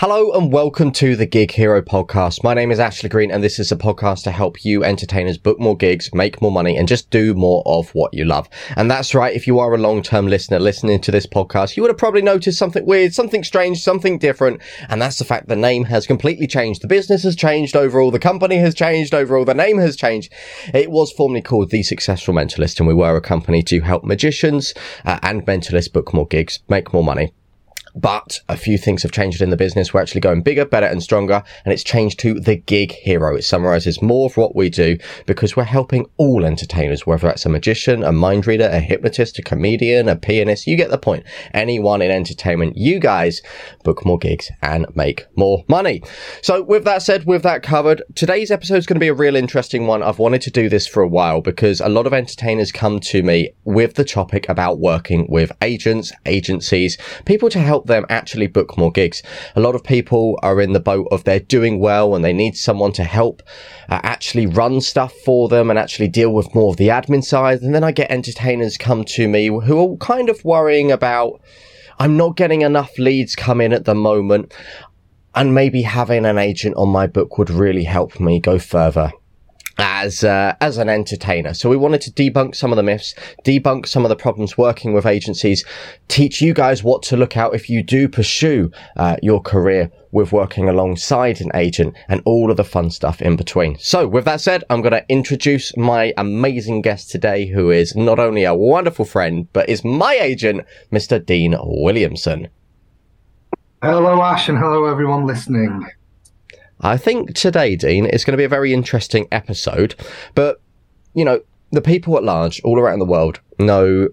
[0.00, 2.44] Hello and welcome to the Gig Hero podcast.
[2.44, 5.58] My name is Ashley Green and this is a podcast to help you entertainers book
[5.58, 8.48] more gigs, make more money and just do more of what you love.
[8.76, 9.34] And that's right.
[9.34, 12.60] If you are a long-term listener listening to this podcast, you would have probably noticed
[12.60, 14.62] something weird, something strange, something different.
[14.88, 16.80] And that's the fact the name has completely changed.
[16.80, 18.12] The business has changed overall.
[18.12, 19.44] The company has changed overall.
[19.44, 20.32] The name has changed.
[20.72, 24.74] It was formerly called The Successful Mentalist and we were a company to help magicians
[25.04, 27.32] uh, and mentalists book more gigs, make more money.
[27.94, 29.92] But a few things have changed in the business.
[29.92, 31.42] We're actually going bigger, better and stronger.
[31.64, 33.36] And it's changed to the gig hero.
[33.36, 37.48] It summarizes more of what we do because we're helping all entertainers, whether that's a
[37.48, 40.66] magician, a mind reader, a hypnotist, a comedian, a pianist.
[40.66, 41.24] You get the point.
[41.52, 43.42] Anyone in entertainment, you guys
[43.84, 46.02] book more gigs and make more money.
[46.42, 49.36] So with that said, with that covered, today's episode is going to be a real
[49.36, 50.02] interesting one.
[50.02, 53.22] I've wanted to do this for a while because a lot of entertainers come to
[53.22, 58.78] me with the topic about working with agents, agencies, people to help them actually book
[58.78, 59.22] more gigs.
[59.56, 62.56] A lot of people are in the boat of they're doing well and they need
[62.56, 63.42] someone to help
[63.88, 67.62] uh, actually run stuff for them and actually deal with more of the admin side.
[67.62, 71.40] And then I get entertainers come to me who are kind of worrying about,
[71.98, 74.54] I'm not getting enough leads come in at the moment.
[75.34, 79.12] And maybe having an agent on my book would really help me go further
[79.78, 81.54] as uh, as an entertainer.
[81.54, 84.92] So we wanted to debunk some of the myths, debunk some of the problems working
[84.92, 85.64] with agencies,
[86.08, 90.32] teach you guys what to look out if you do pursue uh, your career with
[90.32, 93.78] working alongside an agent and all of the fun stuff in between.
[93.78, 98.18] So with that said, I'm going to introduce my amazing guest today who is not
[98.18, 101.24] only a wonderful friend but is my agent, Mr.
[101.24, 102.48] Dean Williamson.
[103.82, 105.86] Hello Ash and hello everyone listening.
[106.80, 109.94] I think today, Dean, is going to be a very interesting episode.
[110.34, 110.60] But,
[111.14, 114.08] you know, the people at large all around the world know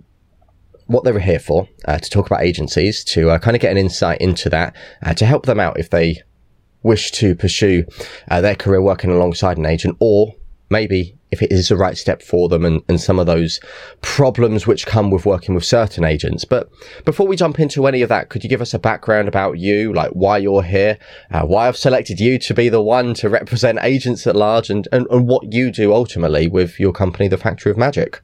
[0.88, 3.72] what they were here for, uh, to talk about agencies, to uh, kind of get
[3.72, 6.22] an insight into that, uh, to help them out if they
[6.84, 7.84] wish to pursue
[8.30, 10.34] uh, their career working alongside an agent, or
[10.70, 13.60] maybe if it is the right step for them and, and some of those
[14.02, 16.46] problems which come with working with certain agents.
[16.46, 16.70] But
[17.04, 19.94] before we jump into any of that, could you give us a background about you,
[19.94, 20.98] like why you're here,
[21.32, 24.88] uh, why I've selected you to be the one to represent agents at large and,
[24.92, 28.22] and, and what you do ultimately with your company, The Factory of Magic?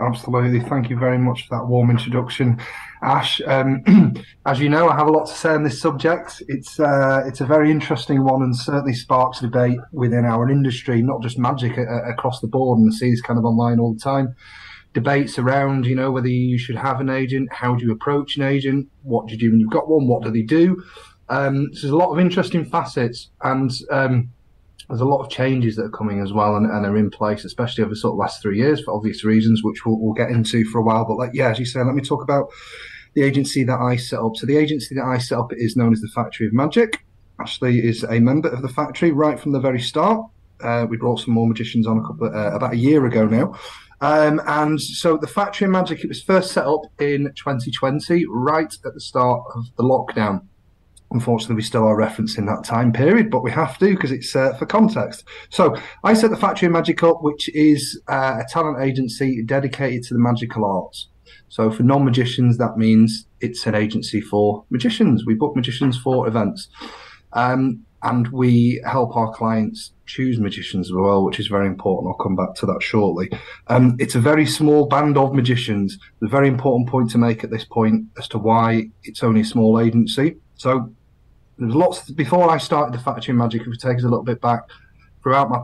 [0.00, 0.60] Absolutely.
[0.60, 2.60] Thank you very much for that warm introduction,
[3.04, 3.40] Ash.
[3.46, 3.84] Um,
[4.46, 6.42] as you know, I have a lot to say on this subject.
[6.48, 11.22] It's uh, it's a very interesting one and certainly sparks debate within our industry, not
[11.22, 12.78] just magic uh, across the board.
[12.78, 14.34] And I see this kind of online all the time.
[14.94, 18.44] Debates around, you know, whether you should have an agent, how do you approach an
[18.44, 20.82] agent, what do you do when you've got one, what do they do?
[21.28, 24.30] Um, so there's a lot of interesting facets, and um,
[24.88, 27.44] there's a lot of changes that are coming as well and, and, are in place,
[27.44, 30.64] especially over sort of last three years for obvious reasons, which we'll, we'll get into
[30.66, 31.04] for a while.
[31.06, 32.50] But like, yeah, as you say, let me talk about
[33.14, 34.36] the agency that I set up.
[34.36, 37.04] So the agency that I set up is known as the Factory of Magic.
[37.40, 40.24] Ashley is a member of the factory right from the very start.
[40.62, 43.26] Uh, we brought some more magicians on a couple of, uh, about a year ago
[43.26, 43.54] now.
[44.00, 48.72] Um, and so the Factory of Magic, it was first set up in 2020, right
[48.84, 50.46] at the start of the lockdown.
[51.10, 54.52] Unfortunately, we still are referencing that time period, but we have to because it's uh,
[54.54, 55.24] for context.
[55.48, 60.02] So, I set the Factory of Magic up, which is uh, a talent agency dedicated
[60.04, 61.08] to the magical arts.
[61.48, 65.24] So, for non magicians, that means it's an agency for magicians.
[65.26, 66.68] We book magicians for events.
[67.32, 72.12] Um, and we help our clients choose magicians as well, which is very important.
[72.12, 73.30] I'll come back to that shortly.
[73.68, 75.98] Um, it's a very small band of magicians.
[76.20, 79.44] The very important point to make at this point as to why it's only a
[79.44, 80.36] small agency.
[80.56, 80.92] So
[81.58, 83.62] there's lots before I started the Factory Magic.
[83.62, 84.64] If we take us a little bit back,
[85.22, 85.62] throughout my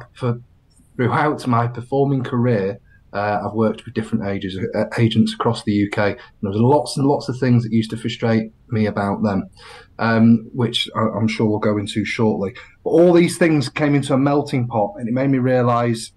[0.96, 2.80] throughout my performing career,
[3.12, 5.98] uh, I've worked with different ages, uh, agents across the UK.
[5.98, 9.48] And there's lots and lots of things that used to frustrate me about them,
[9.98, 12.54] um, which I, am sure we'll go into shortly.
[12.84, 16.12] But all these things came into a melting pot, and it made me realise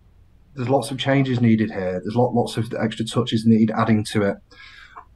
[0.55, 1.99] there's lots of changes needed here.
[2.03, 4.37] There's lot, lots of extra touches needed adding to it.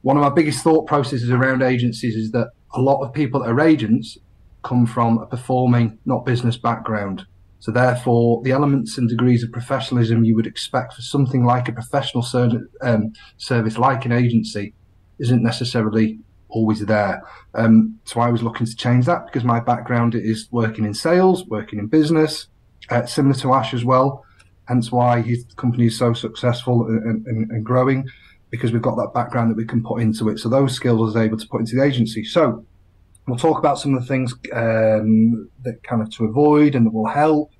[0.02, 3.50] One of my biggest thought processes around agencies is that a lot of people that
[3.50, 4.18] are agents
[4.64, 7.24] come from a performing, not business background.
[7.60, 11.72] So therefore, the elements and degrees of professionalism you would expect for something like a
[11.72, 14.74] professional ser- um, service, like an agency,
[15.18, 17.22] isn't necessarily always there.
[17.54, 21.44] Um, so I was looking to change that because my background is working in sales,
[21.46, 22.46] working in business,
[22.90, 24.24] uh, similar to Ash as well.
[24.66, 28.06] Hence why his company is so successful and, and, and growing
[28.50, 30.38] because we've got that background that we can put into it.
[30.38, 32.24] So those skills I was able to put into the agency.
[32.24, 32.64] So
[33.28, 36.92] We'll talk about some of the things um, that kind of to avoid and that
[36.92, 37.50] will help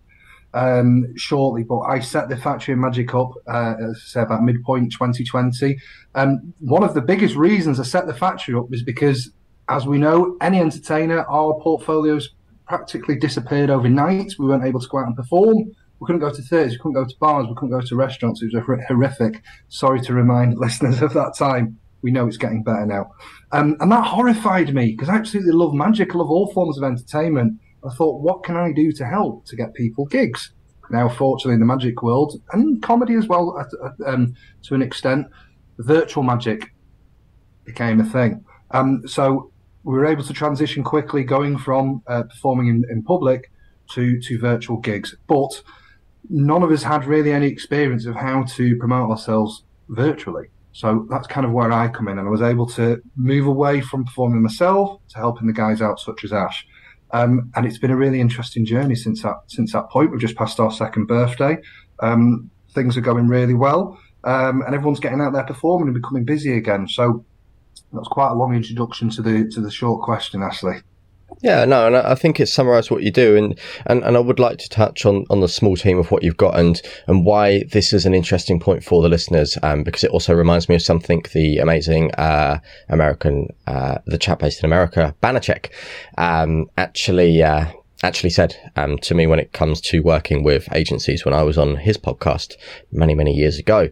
[0.55, 1.63] um, shortly.
[1.63, 5.77] But I set the Factory of Magic up, uh, as I say, about midpoint 2020.
[6.15, 9.31] Um, one of the biggest reasons I set the factory up is because
[9.69, 12.31] as we know, any entertainer, our portfolios
[12.67, 14.33] practically disappeared overnight.
[14.39, 15.57] We weren't able to go out and perform.
[16.01, 18.41] We couldn't go to theatres, we couldn't go to bars, we couldn't go to restaurants.
[18.41, 19.43] It was horrific.
[19.69, 21.79] Sorry to remind listeners of that time.
[22.03, 23.11] We know it's getting better now.
[23.53, 26.15] Um, and that horrified me because I absolutely love magic.
[26.15, 27.59] I love all forms of entertainment.
[27.85, 30.53] I thought, what can I do to help to get people gigs?
[30.91, 33.63] Now, fortunately, in the magic world and comedy as well,
[34.07, 34.35] um,
[34.65, 35.27] to an extent,
[35.79, 36.71] virtual magic
[37.65, 38.45] became a thing.
[38.71, 39.53] Um, so
[39.85, 43.51] we were able to transition quickly, going from uh, performing in, in public
[43.91, 45.15] to to virtual gigs.
[45.27, 45.63] But
[46.29, 50.49] none of us had really any experience of how to promote ourselves virtually.
[50.73, 53.81] So that's kind of where I come in, and I was able to move away
[53.81, 56.67] from performing myself to helping the guys out, such as Ash.
[57.11, 60.11] Um, and it's been a really interesting journey since that since that point.
[60.11, 61.59] We've just passed our second birthday.
[62.01, 66.25] Um, things are going really well, um, and everyone's getting out there performing and becoming
[66.25, 66.87] busy again.
[66.87, 67.25] So
[67.93, 70.83] that's quite a long introduction to the to the short question, Ashley.
[71.41, 74.41] Yeah, no, and I think it's summarised what you do, and, and and I would
[74.41, 77.65] like to touch on, on the small team of what you've got and and why
[77.71, 80.83] this is an interesting point for the listeners, um, because it also reminds me of
[80.83, 82.59] something the amazing uh,
[82.89, 85.71] American, uh, the chap based in America, Banachek,
[86.17, 87.67] um, actually uh,
[88.03, 91.59] actually said um, to me when it comes to working with agencies when I was
[91.59, 92.55] on his podcast
[92.91, 93.91] many many years ago.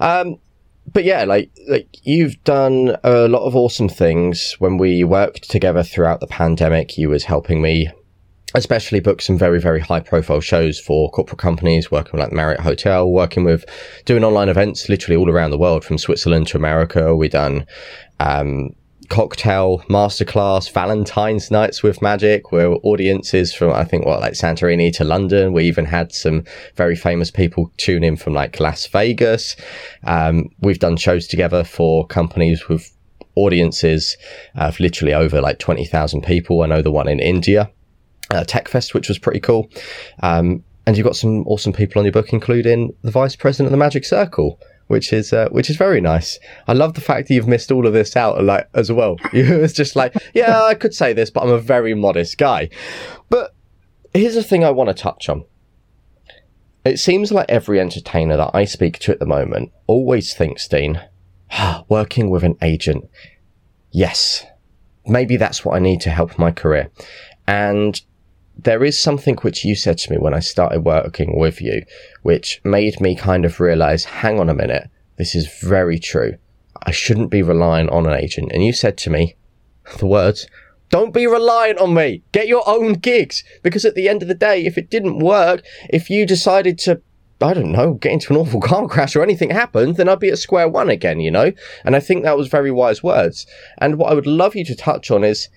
[0.00, 0.38] Um,
[0.86, 4.56] but yeah, like like you've done a lot of awesome things.
[4.58, 7.90] When we worked together throughout the pandemic, you was helping me
[8.54, 12.60] especially book some very, very high profile shows for corporate companies, working with like Marriott
[12.60, 13.64] Hotel, working with
[14.04, 17.16] doing online events literally all around the world from Switzerland to America.
[17.16, 17.66] We done,
[18.20, 18.70] um,
[19.12, 25.04] cocktail masterclass, Valentine's nights with magic, where audiences from, I think, what, like Santorini to
[25.04, 25.52] London.
[25.52, 26.44] We even had some
[26.76, 29.54] very famous people tune in from like Las Vegas.
[30.04, 32.90] Um, we've done shows together for companies with
[33.34, 34.16] audiences
[34.54, 36.62] of literally over like 20,000 people.
[36.62, 37.70] I know the one in India,
[38.30, 39.68] uh, TechFest, which was pretty cool.
[40.22, 43.72] Um, and you've got some awesome people on your book, including the vice president of
[43.72, 46.38] the Magic Circle which is uh, which is very nice.
[46.66, 49.16] I love the fact that you've missed all of this out like as well.
[49.32, 52.68] it's just like, yeah, I could say this, but I'm a very modest guy.
[53.28, 53.54] But
[54.14, 55.44] here's the thing I want to touch on.
[56.84, 61.00] It seems like every entertainer that I speak to at the moment always thinks, Dean,
[61.88, 63.08] working with an agent.
[63.92, 64.44] Yes,
[65.06, 66.90] maybe that's what I need to help my career.
[67.46, 68.00] And
[68.56, 71.84] there is something which you said to me when I started working with you,
[72.22, 76.36] which made me kind of realize, hang on a minute, this is very true.
[76.84, 78.50] I shouldn't be relying on an agent.
[78.52, 79.36] And you said to me,
[79.98, 80.46] the words,
[80.88, 82.22] don't be reliant on me.
[82.32, 83.44] Get your own gigs.
[83.62, 87.00] Because at the end of the day, if it didn't work, if you decided to,
[87.40, 90.28] I don't know, get into an awful car crash or anything happened, then I'd be
[90.28, 91.52] at square one again, you know?
[91.84, 93.46] And I think that was very wise words.
[93.78, 95.48] And what I would love you to touch on is,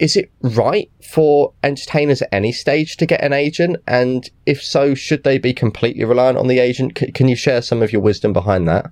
[0.00, 3.76] is it right for entertainers at any stage to get an agent?
[3.86, 6.98] And if so, should they be completely reliant on the agent?
[6.98, 8.90] C- can you share some of your wisdom behind that?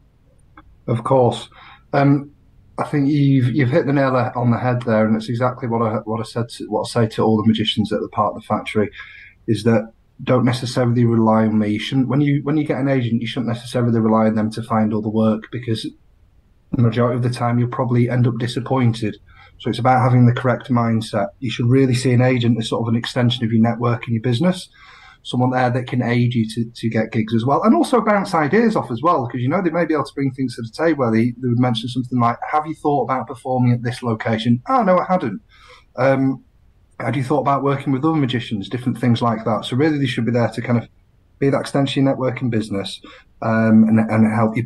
[0.86, 1.48] Of course.
[1.94, 2.30] Um,
[2.78, 5.82] I think you've you've hit the nail on the head there, and it's exactly what
[5.82, 8.36] I what I said to, what I say to all the magicians at the part
[8.36, 8.90] of the factory
[9.48, 11.70] is that don't necessarily rely on me.
[11.70, 14.50] You shouldn't when you when you get an agent, you shouldn't necessarily rely on them
[14.50, 15.86] to find all the work because
[16.72, 19.16] the majority of the time you'll probably end up disappointed
[19.58, 21.28] so it's about having the correct mindset.
[21.40, 24.14] You should really see an agent as sort of an extension of your network and
[24.14, 24.68] your business.
[25.24, 28.34] Someone there that can aid you to, to get gigs as well, and also bounce
[28.34, 30.62] ideas off as well, because you know they may be able to bring things to
[30.62, 31.00] the table.
[31.00, 34.62] Where they, they would mention something like, "Have you thought about performing at this location?"
[34.68, 35.42] Oh no, I hadn't.
[35.96, 36.44] Um,
[37.00, 38.68] had you thought about working with other magicians?
[38.68, 39.64] Different things like that.
[39.64, 40.88] So really, they should be there to kind of
[41.40, 43.00] be that extension of network and business
[43.42, 44.64] um, and, and help you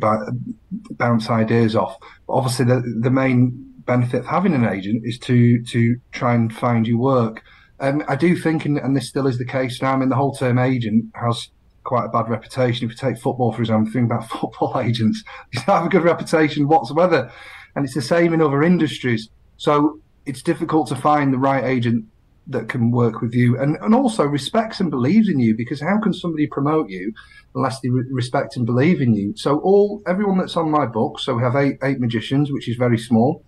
[0.91, 1.97] bounce ideas off.
[2.27, 6.53] But obviously, the the main benefit of having an agent is to to try and
[6.53, 7.43] find you work.
[7.79, 9.93] Um, I do think, and, and, this still is the case now.
[9.93, 11.49] I mean, the whole term agent has
[11.83, 12.85] quite a bad reputation.
[12.85, 15.23] If you take football, for example, think about football agents,
[15.53, 17.31] they don't have a good reputation whatsoever,
[17.75, 19.29] and it's the same in other industries.
[19.57, 22.05] So it's difficult to find the right agent
[22.47, 25.97] that can work with you and, and also respects and believes in you because how
[26.01, 27.13] can somebody promote you
[27.55, 31.19] unless they re- respect and believe in you so all everyone that's on my book
[31.19, 33.45] so we have eight eight magicians which is very small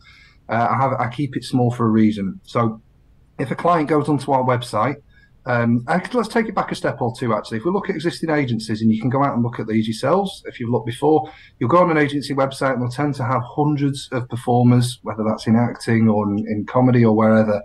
[0.49, 2.39] uh, I have I keep it small for a reason.
[2.43, 2.81] So
[3.39, 4.95] if a client goes onto our website,
[5.47, 7.33] um, let's take it back a step or two.
[7.33, 9.67] Actually, if we look at existing agencies, and you can go out and look at
[9.67, 10.43] these yourselves.
[10.45, 13.41] If you've looked before, you'll go on an agency website, and they'll tend to have
[13.43, 17.61] hundreds of performers, whether that's in acting or in, in comedy or wherever.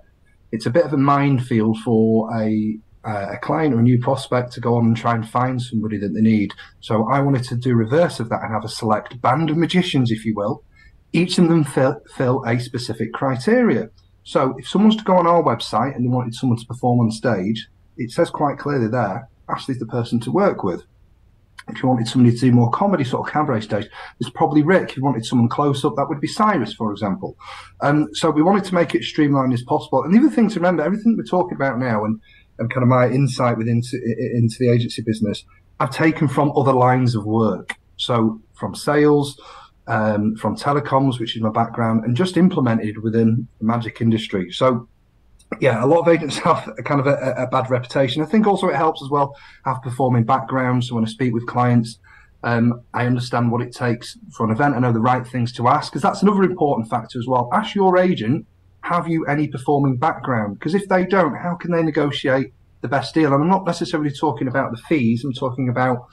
[0.52, 4.60] It's a bit of a minefield for a a client or a new prospect to
[4.60, 6.52] go on and try and find somebody that they need.
[6.80, 10.10] So I wanted to do reverse of that and have a select band of magicians,
[10.10, 10.62] if you will,
[11.12, 13.90] each of them fill, fill a specific criteria.
[14.24, 17.10] So if someone's to go on our website and they wanted someone to perform on
[17.10, 20.84] stage, it says quite clearly there, Ashley's the person to work with.
[21.68, 23.88] If you wanted somebody to do more comedy sort of cabaret stage,
[24.18, 24.90] it's probably Rick.
[24.90, 27.36] If you wanted someone close up, that would be Cyrus, for example.
[27.80, 30.02] Um, so we wanted to make it streamlined as possible.
[30.02, 32.20] And the other thing to remember, everything we're talking about now and,
[32.58, 35.44] and kind of my insight within into the agency business,
[35.78, 37.76] I've taken from other lines of work.
[37.96, 39.38] So from sales,
[39.90, 44.52] um, from telecoms, which is my background, and just implemented within the magic industry.
[44.52, 44.88] So,
[45.60, 48.22] yeah, a lot of agents have a kind of a, a, bad reputation.
[48.22, 50.88] I think also it helps as well have performing backgrounds.
[50.88, 51.98] So when I speak with clients,
[52.44, 54.76] um, I understand what it takes for an event.
[54.76, 57.50] I know the right things to ask because that's another important factor as well.
[57.52, 58.46] Ask your agent,
[58.82, 60.60] have you any performing background?
[60.60, 63.34] Because if they don't, how can they negotiate the best deal?
[63.34, 65.24] And I'm not necessarily talking about the fees.
[65.24, 66.06] I'm talking about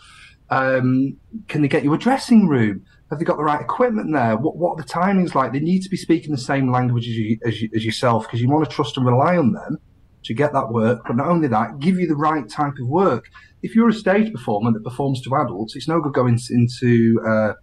[0.50, 1.18] um,
[1.48, 2.86] can they get you a dressing room?
[3.10, 4.36] Have they got the right equipment there?
[4.36, 5.54] What what are the timings like?
[5.54, 8.42] They need to be speaking the same language as you as, you, as yourself because
[8.42, 9.78] you want to trust and rely on them
[10.24, 11.04] to get that work.
[11.08, 13.30] But not only that, give you the right type of work.
[13.64, 17.54] If you're a stage performer that performs to adults, it's no good going into uh,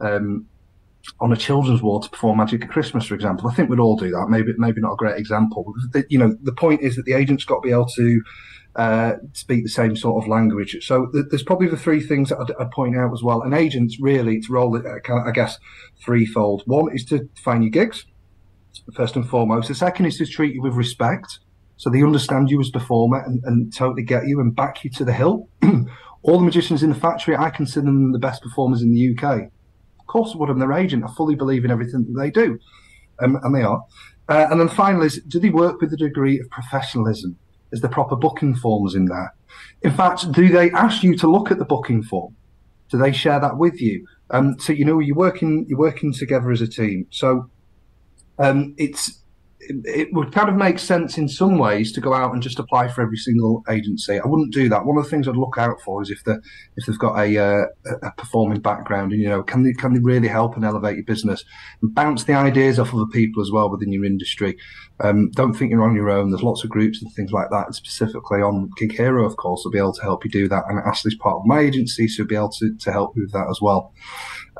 [0.00, 0.46] um,
[1.20, 3.48] on a children's ward to perform Magic at Christmas, for example.
[3.48, 4.26] I think we'd all do that.
[4.28, 5.72] Maybe maybe not a great example.
[5.92, 8.22] The, you know, the point is that the agent's got to be able to
[8.78, 10.76] uh, speak the same sort of language.
[10.82, 13.42] So th- there's probably the three things that I'd, I'd, point out as well.
[13.42, 15.58] An agent's really its role, uh, I guess,
[16.00, 16.62] threefold.
[16.64, 18.06] One is to find your gigs,
[18.94, 19.66] first and foremost.
[19.66, 21.40] The second is to treat you with respect,
[21.76, 25.04] so they understand you as performer and, and totally get you and back you to
[25.04, 25.48] the hill.
[26.22, 29.50] All the magicians in the factory, I consider them the best performers in the UK.
[29.98, 30.50] Of course, I would.
[30.50, 31.02] I'm their agent.
[31.04, 32.60] I fully believe in everything that they do,
[33.20, 33.84] um, and they are.
[34.28, 37.36] Uh, and then finally, is, do they work with a degree of professionalism?
[37.72, 39.34] Is the proper booking forms in there?
[39.82, 42.34] In fact, do they ask you to look at the booking form?
[42.90, 44.06] Do they share that with you?
[44.30, 47.06] Um, so you know you're working you're working together as a team.
[47.10, 47.50] So
[48.38, 49.22] um, it's
[49.60, 52.88] it would kind of make sense in some ways to go out and just apply
[52.88, 54.18] for every single agency.
[54.18, 54.86] I wouldn't do that.
[54.86, 56.36] One of the things I'd look out for is if they
[56.76, 57.66] if they've got a, uh,
[58.02, 61.04] a performing background and you know can they can they really help and elevate your
[61.04, 61.44] business
[61.82, 64.56] and bounce the ideas off other people as well within your industry.
[65.00, 66.30] Um, don't think you're on your own.
[66.30, 67.74] There's lots of groups and things like that.
[67.74, 70.64] Specifically on Gig Hero, of course, will be able to help you do that.
[70.68, 73.46] And Ashley's part of my agency, so will be able to, to help with that
[73.48, 73.92] as well.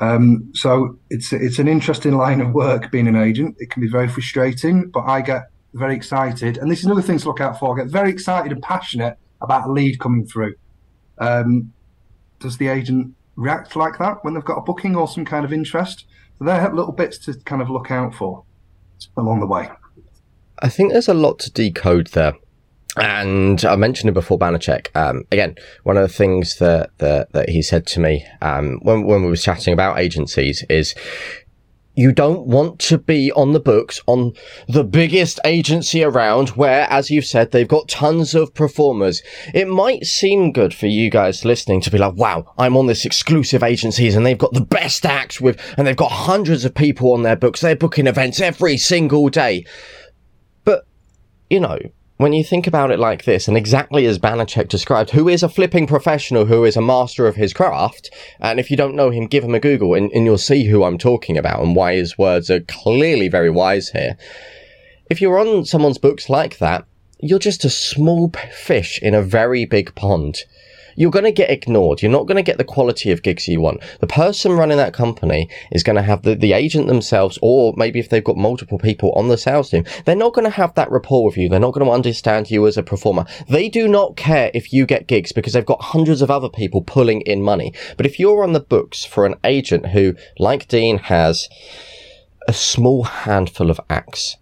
[0.00, 3.56] Um, so it's it's an interesting line of work being an agent.
[3.58, 6.56] It can be very frustrating, but I get very excited.
[6.58, 7.74] And this is another thing to look out for.
[7.74, 10.54] I get very excited and passionate about a lead coming through.
[11.18, 11.72] Um,
[12.38, 15.52] does the agent react like that when they've got a booking or some kind of
[15.52, 16.06] interest?
[16.38, 18.44] So they're little bits to kind of look out for
[19.16, 19.68] along the way.
[20.62, 22.34] I think there's a lot to decode there.
[22.96, 24.88] And I mentioned it before Banachek.
[24.96, 29.04] Um, again, one of the things that, that, that he said to me, um, when,
[29.04, 30.94] when we were chatting about agencies is,
[31.94, 34.32] you don't want to be on the books on
[34.68, 39.20] the biggest agency around where, as you've said, they've got tons of performers.
[39.52, 43.04] It might seem good for you guys listening to be like, wow, I'm on this
[43.04, 47.12] exclusive agencies and they've got the best acts with, and they've got hundreds of people
[47.14, 47.62] on their books.
[47.62, 49.64] They're booking events every single day
[51.50, 51.78] you know,
[52.18, 55.48] when you think about it like this, and exactly as Banachek described, who is a
[55.48, 59.26] flipping professional, who is a master of his craft, and if you don't know him,
[59.26, 62.18] give him a Google and, and, you'll see who I'm talking about and why his
[62.18, 64.18] words are clearly very wise here.
[65.08, 66.84] If you're on someone's books like that,
[67.20, 70.38] you're just a small fish in a very big pond
[70.98, 72.02] you're going to get ignored.
[72.02, 73.80] You're not going to get the quality of gigs you want.
[74.00, 78.00] The person running that company is going to have the, the agent themselves, or maybe
[78.00, 80.90] if they've got multiple people on the sales team, they're not going to have that
[80.90, 81.48] rapport with you.
[81.48, 83.26] They're not going to understand you as a performer.
[83.48, 86.82] They do not care if you get gigs because they've got hundreds of other people
[86.82, 87.72] pulling in money.
[87.96, 91.48] But if you're on the books for an agent who, like Dean, has
[92.48, 94.36] a small handful of acts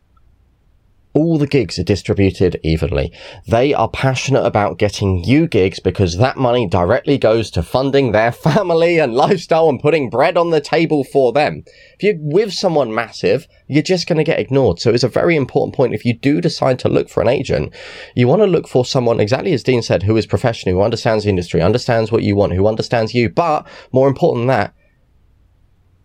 [1.17, 3.11] all the gigs are distributed evenly.
[3.49, 8.31] They are passionate about getting you gigs because that money directly goes to funding their
[8.47, 11.65] family and lifestyle and putting bread on the table for them.
[11.99, 14.79] If you're with someone massive, you're just going to get ignored.
[14.79, 15.95] So it's a very important point.
[15.95, 17.73] If you do decide to look for an agent,
[18.15, 21.25] you want to look for someone, exactly as Dean said, who is professional, who understands
[21.25, 23.31] the industry, understands what you want, who understands you.
[23.31, 24.75] But more important than that,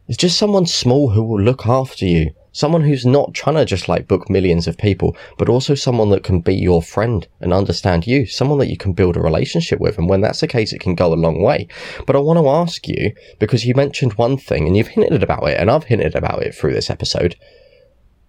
[0.08, 3.88] it's just someone small who will look after you Someone who's not trying to just
[3.88, 8.06] like book millions of people, but also someone that can be your friend and understand
[8.06, 9.98] you, someone that you can build a relationship with.
[9.98, 11.68] And when that's the case, it can go a long way.
[12.06, 15.48] But I want to ask you, because you mentioned one thing and you've hinted about
[15.48, 17.38] it, and I've hinted about it through this episode.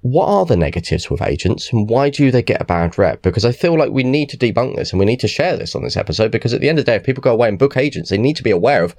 [0.02, 3.22] What are the negatives with agents and why do they get a bad rep?
[3.22, 5.76] Because I feel like we need to debunk this and we need to share this
[5.76, 7.58] on this episode because at the end of the day, if people go away and
[7.58, 8.96] book agents, they need to be aware of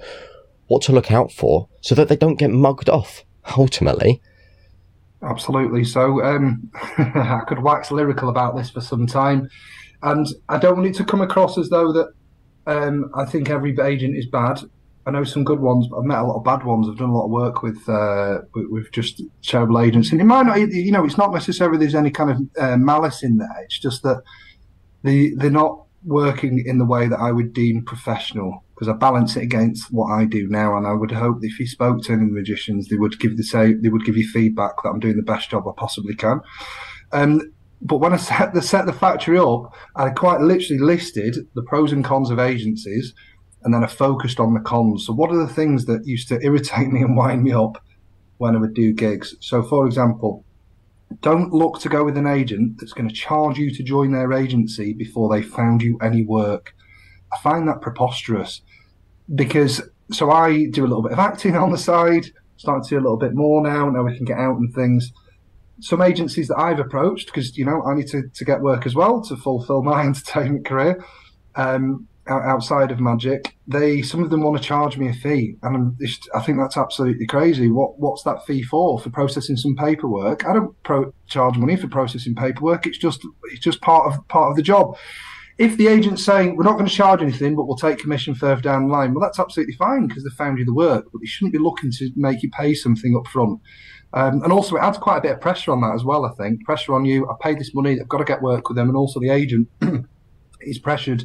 [0.66, 3.22] what to look out for so that they don't get mugged off
[3.58, 4.22] ultimately
[5.24, 5.84] Absolutely.
[5.84, 9.48] So um, I could wax lyrical about this for some time,
[10.02, 12.12] and I don't want it to come across as though that
[12.66, 14.60] um, I think every agent is bad.
[15.06, 16.88] I know some good ones, but I've met a lot of bad ones.
[16.88, 20.24] I've done a lot of work with uh, with, with, just terrible agents, and it
[20.24, 23.62] might not, you know, it's not necessarily there's any kind of uh, malice in there.
[23.64, 24.22] It's just that
[25.02, 29.36] they they're not working in the way that I would deem professional because I balance
[29.36, 32.12] it against what I do now, and I would hope that if you spoke to
[32.12, 34.90] any of the magicians, they would give the say they would give you feedback that
[34.90, 36.40] I'm doing the best job I possibly can.
[37.12, 41.62] Um, but when I set the set the factory up, I quite literally listed the
[41.62, 43.14] pros and cons of agencies
[43.64, 45.06] and then I focused on the cons.
[45.06, 47.82] So, what are the things that used to irritate me and wind me up
[48.36, 49.34] when I would do gigs?
[49.40, 50.44] So, for example,
[51.20, 54.32] don't look to go with an agent that's going to charge you to join their
[54.32, 56.74] agency before they found you any work.
[57.34, 58.62] I find that preposterous
[59.34, 62.26] because so I do a little bit of acting on the side,
[62.56, 63.88] starting to do a little bit more now.
[63.88, 65.12] Now we can get out and things.
[65.80, 68.94] Some agencies that I've approached because you know I need to, to get work as
[68.94, 71.04] well to fulfill my entertainment career.
[71.56, 75.94] Um, outside of magic, they some of them want to charge me a fee, and
[76.00, 77.68] just, i think that's absolutely crazy.
[77.70, 78.98] What what's that fee for?
[78.98, 80.46] For processing some paperwork?
[80.46, 82.86] I don't pro- charge money for processing paperwork.
[82.86, 83.20] It's just
[83.52, 84.96] it's just part of part of the job.
[85.56, 88.60] If the agent's saying we're not going to charge anything, but we'll take commission further
[88.60, 91.26] down the line, well, that's absolutely fine because they found you the work, but they
[91.26, 93.60] shouldn't be looking to make you pay something up front.
[94.14, 96.24] Um, and also, it adds quite a bit of pressure on that as well.
[96.24, 97.28] I think pressure on you.
[97.28, 98.00] I paid this money.
[98.00, 99.68] I've got to get work with them, and also the agent
[100.60, 101.24] is pressured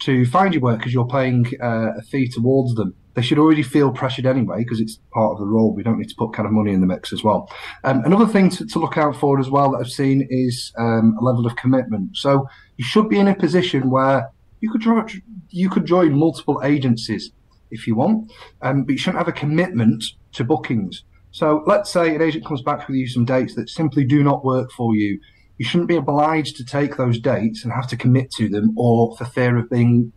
[0.00, 2.94] to find your work because you're paying uh, a fee towards them.
[3.20, 5.74] They should already feel pressured anyway because it's part of the role.
[5.74, 7.52] We don't need to put kind of money in the mix as well.
[7.84, 11.18] Um, another thing to, to, look out for as well that I've seen is um,
[11.20, 12.16] a level of commitment.
[12.16, 12.48] So
[12.78, 14.30] you should be in a position where
[14.62, 15.06] you could join,
[15.50, 17.30] you could join multiple agencies
[17.70, 21.04] if you want, um, but you shouldn't have a commitment to bookings.
[21.30, 24.46] So let's say an agent comes back with you some dates that simply do not
[24.46, 25.20] work for you
[25.60, 29.14] you shouldn't be obliged to take those dates and have to commit to them or
[29.18, 30.10] for fear of being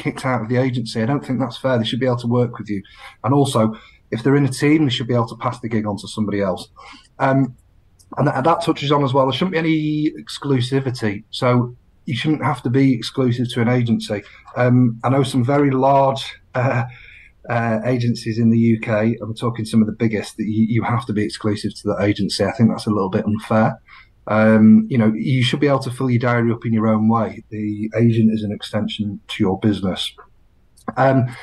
[0.00, 1.02] kicked out of the agency.
[1.02, 1.78] I don't think that's fair.
[1.78, 2.82] They should be able to work with you.
[3.22, 3.74] And also,
[4.10, 6.08] if they're in a team, they should be able to pass the gig on to
[6.08, 6.68] somebody else.
[7.18, 7.54] Um,
[8.16, 9.26] and, that, that touches on as well.
[9.26, 11.24] There shouldn't be any exclusivity.
[11.30, 14.22] So you shouldn't have to be exclusive to an agency.
[14.56, 16.84] Um, I know some very large uh,
[17.48, 19.16] uh, agencies in the UK.
[19.22, 22.02] I'm talking some of the biggest that you, you have to be exclusive to that
[22.02, 22.44] agency.
[22.44, 23.80] I think that's a little bit unfair.
[24.30, 27.08] Um, you know, you should be able to fill your diary up in your own
[27.08, 27.44] way.
[27.50, 30.14] The agent is an extension to your business.
[30.96, 31.34] Um,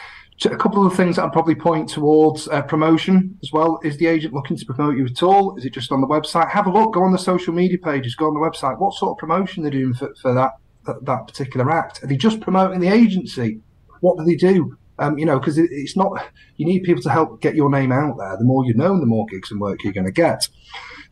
[0.46, 3.80] a couple of things that I'd probably point towards uh, promotion as well.
[3.84, 5.58] Is the agent looking to promote you at all?
[5.58, 6.50] Is it just on the website?
[6.50, 6.94] Have a look.
[6.94, 8.16] Go on the social media pages.
[8.16, 8.80] Go on the website.
[8.80, 10.52] What sort of promotion they're doing for, for that,
[10.86, 12.04] that, that particular act?
[12.04, 13.60] Are they just promoting the agency?
[14.00, 14.78] What do they do?
[15.00, 16.12] Um, you know, because it, it's not.
[16.56, 18.38] You need people to help get your name out there.
[18.38, 20.48] The more you know, the more gigs and work you're going to get.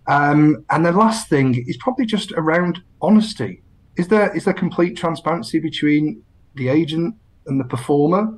[0.07, 3.63] Um, and the last thing is probably just around honesty.
[3.97, 6.21] Is there is there complete transparency between
[6.55, 7.15] the agent
[7.47, 8.37] and the performer?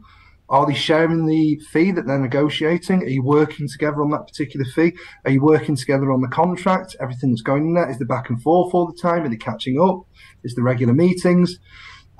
[0.49, 3.03] Are they sharing the fee that they're negotiating?
[3.03, 4.93] Are you working together on that particular fee?
[5.25, 6.95] Are you working together on the contract?
[7.01, 9.23] Everything that's going in there is the back and forth all the time?
[9.23, 10.06] Are they catching up?
[10.45, 11.60] Is the regular meetings?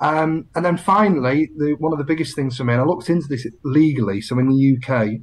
[0.00, 3.08] Um, and then finally, the, one of the biggest things for me, and I looked
[3.08, 4.20] into this legally.
[4.20, 5.20] So in the UK,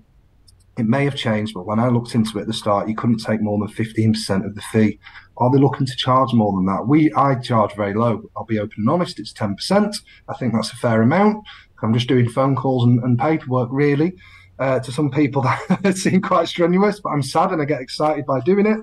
[0.77, 3.23] it may have changed, but when I looked into it at the start, you couldn't
[3.23, 4.99] take more than 15% of the fee.
[5.37, 6.87] Are they looking to charge more than that?
[6.87, 8.23] We, I charge very low.
[8.35, 9.19] I'll be open and honest.
[9.19, 9.95] It's 10%.
[10.27, 11.45] I think that's a fair amount.
[11.81, 14.13] I'm just doing phone calls and, and paperwork really.
[14.57, 15.41] Uh, to some people
[15.81, 18.79] that seem quite strenuous, but I'm sad and I get excited by doing it.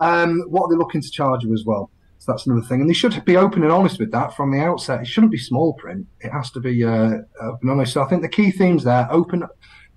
[0.00, 1.90] Um, what are they looking to charge you as well?
[2.18, 2.80] So that's another thing.
[2.80, 5.00] And they should be open and honest with that from the outset.
[5.00, 6.06] It shouldn't be small print.
[6.20, 7.92] It has to be uh, open and honest.
[7.92, 9.44] So I think the key themes there, open,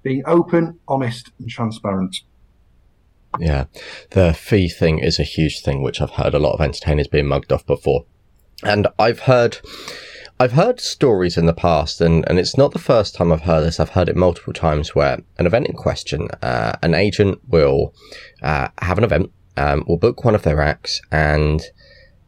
[0.03, 2.17] being open, honest, and transparent.
[3.39, 3.65] Yeah,
[4.11, 7.27] the fee thing is a huge thing, which I've heard a lot of entertainers being
[7.27, 8.05] mugged off before,
[8.63, 9.59] and I've heard.
[10.41, 13.61] I've heard stories in the past, and, and it's not the first time I've heard
[13.61, 13.77] this.
[13.77, 17.93] I've heard it multiple times where an event in question, uh, an agent will
[18.41, 21.61] uh, have an event, um, will book one of their acts, and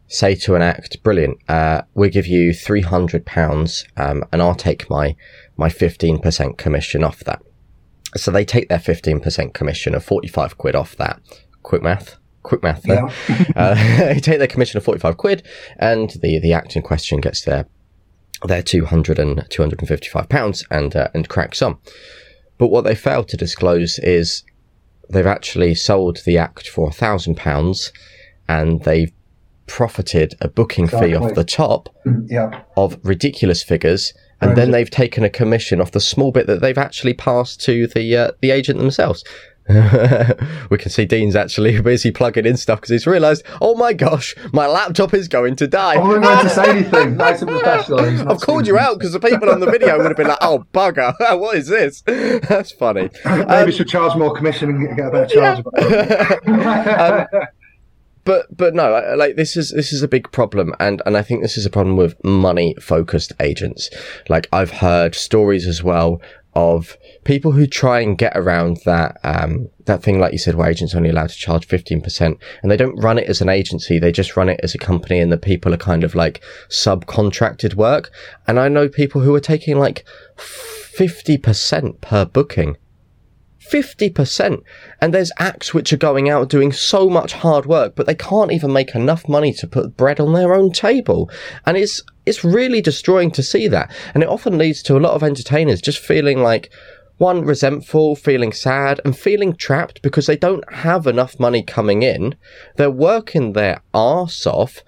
[0.07, 4.55] say to an act, "Brilliant, uh, we'll give you three hundred pounds, um, and I'll
[4.55, 5.15] take my
[5.55, 7.41] my fifteen percent commission off that."
[8.15, 11.21] So they take their 15% commission of 45 quid off that.
[11.63, 12.17] Quick math.
[12.43, 13.07] Quick math there.
[13.29, 13.45] Yeah.
[13.55, 13.75] uh,
[14.13, 15.45] they take their commission of 45 quid
[15.77, 17.67] and the, the act in question gets their,
[18.45, 21.77] their 200 and 255 pounds and, uh, and cracks on.
[22.57, 24.43] But what they fail to disclose is
[25.09, 27.91] they've actually sold the act for a thousand pounds
[28.47, 29.11] and they've
[29.67, 31.11] profited a booking exactly.
[31.11, 32.63] fee off the top mm, yeah.
[32.75, 36.77] of ridiculous figures and then they've taken a commission off the small bit that they've
[36.77, 39.23] actually passed to the uh, the agent themselves.
[40.69, 44.35] we can see Dean's actually busy plugging in stuff because he's realised, oh my gosh,
[44.51, 45.93] my laptop is going to die.
[45.93, 47.15] I wasn't going to say anything.
[47.15, 48.29] Nice and professional.
[48.29, 50.65] I've called you out because the people on the video would have been like, oh
[50.73, 52.01] bugger, what is this?
[52.01, 53.09] That's funny.
[53.23, 55.63] Maybe um, should charge more commission and get a better charge.
[56.47, 57.27] Yeah.
[57.31, 57.47] um,
[58.23, 61.41] but but no, like this is this is a big problem, and and I think
[61.41, 63.89] this is a problem with money focused agents.
[64.29, 66.21] Like I've heard stories as well
[66.53, 70.69] of people who try and get around that um, that thing, like you said, where
[70.69, 73.49] agents are only allowed to charge fifteen percent, and they don't run it as an
[73.49, 76.43] agency; they just run it as a company, and the people are kind of like
[76.69, 78.11] subcontracted work.
[78.47, 80.05] And I know people who are taking like
[80.37, 82.77] fifty percent per booking.
[83.69, 84.61] 50%.
[84.99, 88.51] And there's acts which are going out doing so much hard work, but they can't
[88.51, 91.29] even make enough money to put bread on their own table.
[91.65, 93.91] And it's, it's really destroying to see that.
[94.13, 96.71] And it often leads to a lot of entertainers just feeling like,
[97.17, 102.33] one, resentful, feeling sad, and feeling trapped because they don't have enough money coming in.
[102.77, 104.81] They're working their arse off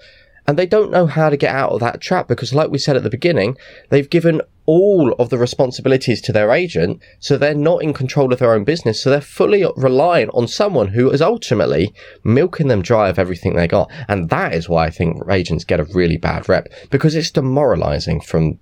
[0.48, 2.96] and they don't know how to get out of that trap because, like we said
[2.96, 3.58] at the beginning,
[3.90, 8.40] they've given all of the responsibilities to their agent, so they're not in control of
[8.40, 9.02] their own business.
[9.02, 13.68] So they're fully reliant on someone who is ultimately milking them dry of everything they
[13.68, 13.92] got.
[14.08, 18.22] And that is why I think agents get a really bad rep because it's demoralizing
[18.22, 18.60] from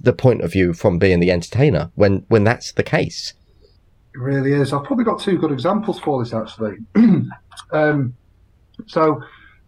[0.00, 3.34] the point of view from being the entertainer when, when that's the case.
[4.14, 4.72] It really is.
[4.72, 6.76] I've probably got two good examples for this actually.
[7.72, 8.14] um,
[8.86, 9.22] so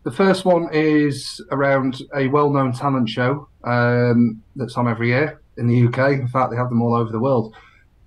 [0.05, 5.67] the first one is around a well-known talent show um, that's on every year in
[5.67, 6.13] the UK.
[6.13, 7.55] In fact, they have them all over the world.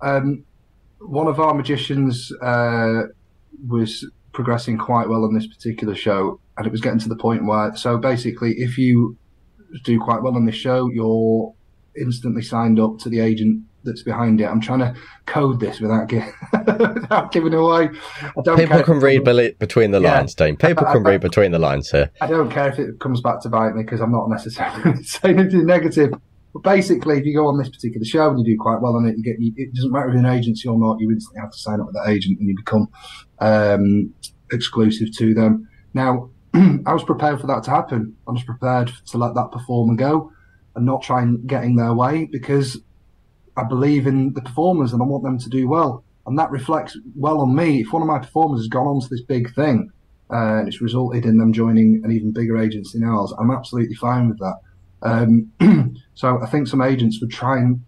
[0.00, 0.44] Um,
[1.00, 3.02] one of our magicians uh,
[3.66, 7.44] was progressing quite well on this particular show, and it was getting to the point
[7.44, 9.16] where, so basically, if you
[9.82, 11.52] do quite well on this show, you're
[12.00, 14.44] instantly signed up to the agent that's behind it.
[14.44, 14.94] I'm trying to
[15.26, 17.90] code this without, give, without giving away.
[18.44, 19.24] People can read
[19.58, 20.46] between the lines, yeah.
[20.46, 20.56] Dane.
[20.56, 22.10] People I, can I, read between the lines here.
[22.20, 25.38] I don't care if it comes back to bite me because I'm not necessarily saying
[25.38, 26.12] anything negative.
[26.52, 29.06] But basically, if you go on this particular show and you do quite well on
[29.06, 29.36] it, you get.
[29.38, 30.98] You, it doesn't matter if you're an agency or not.
[30.98, 32.88] You instantly have to sign up with that agent and you become
[33.40, 34.14] um,
[34.50, 35.68] exclusive to them.
[35.94, 38.16] Now, I was prepared for that to happen.
[38.26, 40.32] I was prepared to let that performer go
[40.74, 42.80] and not try and get in their way because
[43.58, 46.04] I believe in the performers and I want them to do well.
[46.26, 47.80] And that reflects well on me.
[47.80, 49.90] If one of my performers has gone on to this big thing
[50.30, 53.94] uh, and it's resulted in them joining an even bigger agency than ours, I'm absolutely
[53.94, 54.56] fine with that.
[55.02, 57.84] Um, so I think some agents would try and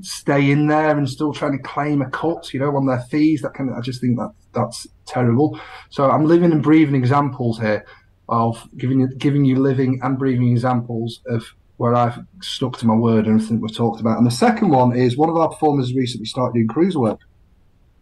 [0.00, 3.42] stay in there and still trying to claim a cut, you know, on their fees.
[3.42, 5.60] That kind of, I just think that that's terrible.
[5.90, 7.84] So I'm living and breathing examples here
[8.28, 11.44] of giving you, giving you living and breathing examples of
[11.76, 14.18] where I've stuck to my word and everything we've talked about.
[14.18, 17.20] And the second one is one of our performers recently started doing cruise work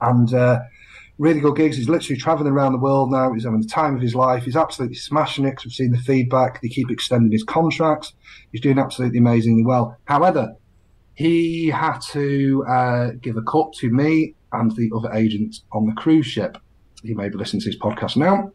[0.01, 0.61] and uh,
[1.19, 1.77] really good gigs.
[1.77, 3.33] He's literally traveling around the world now.
[3.33, 4.45] He's having the time of his life.
[4.45, 6.61] He's absolutely smashing it because we've seen the feedback.
[6.61, 8.13] They keep extending his contracts.
[8.51, 9.97] He's doing absolutely amazingly well.
[10.05, 10.55] However,
[11.15, 15.93] he had to uh, give a cut to me and the other agent on the
[15.93, 16.59] cruise ship.
[17.03, 18.53] He may be listening to this podcast now.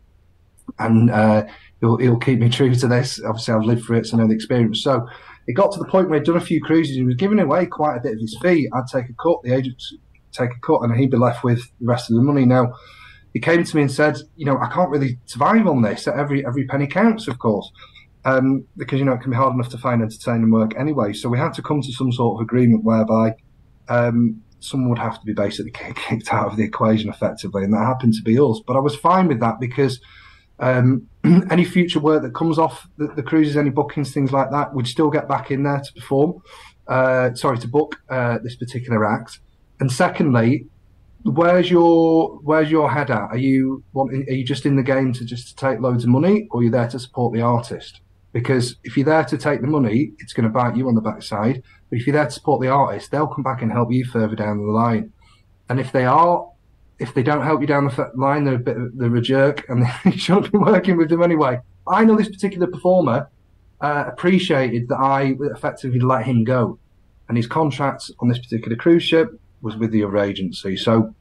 [0.80, 1.46] And uh,
[1.82, 3.22] he'll, he'll keep me true to this.
[3.24, 4.84] Obviously, I've lived through it, so I know the experience.
[4.84, 5.08] So
[5.48, 6.96] it got to the point where he'd done a few cruises.
[6.96, 8.70] He was giving away quite a bit of his fee.
[8.74, 9.82] I'd take a cut, the agent
[10.32, 12.46] take a cut, and he'd be left with the rest of the money.
[12.46, 12.74] Now,
[13.34, 16.08] he came to me and said, you know, I can't really survive on this.
[16.08, 17.72] Every every penny counts, of course,
[18.26, 21.14] um, because you know it can be hard enough to find entertaining work anyway.
[21.14, 23.36] So we had to come to some sort of agreement whereby
[23.90, 27.86] um, someone would have to be basically kicked out of the equation effectively, and that
[27.86, 28.62] happened to be us.
[28.66, 30.00] But I was fine with that because
[30.60, 31.08] um,
[31.50, 34.88] any future work that comes off the, the, cruises, any bookings, things like that, we'd
[34.88, 36.42] still get back in there to perform.
[36.88, 39.40] Uh, sorry, to book uh, this particular act.
[39.80, 40.66] And secondly,
[41.24, 43.30] where's your where's your head at?
[43.30, 46.10] Are you wanting, are you just in the game to just to take loads of
[46.10, 48.02] money, or are you there to support the artist?
[48.34, 51.02] Because if you're there to take the money, it's going to bite you on the
[51.02, 51.62] backside.
[51.90, 54.36] But if you're there to support the artist, they'll come back and help you further
[54.36, 55.12] down the line.
[55.70, 56.48] And if they are
[57.00, 59.86] if they don't help you down the line, they're a bit they're a jerk, and
[60.06, 61.60] you shouldn't be working with them anyway.
[61.88, 63.30] I know this particular performer
[63.82, 66.80] uh, appreciated that I effectively let him go,
[67.28, 69.30] and his contract on this particular cruise ship
[69.62, 70.78] was with the other agency.
[70.78, 71.14] So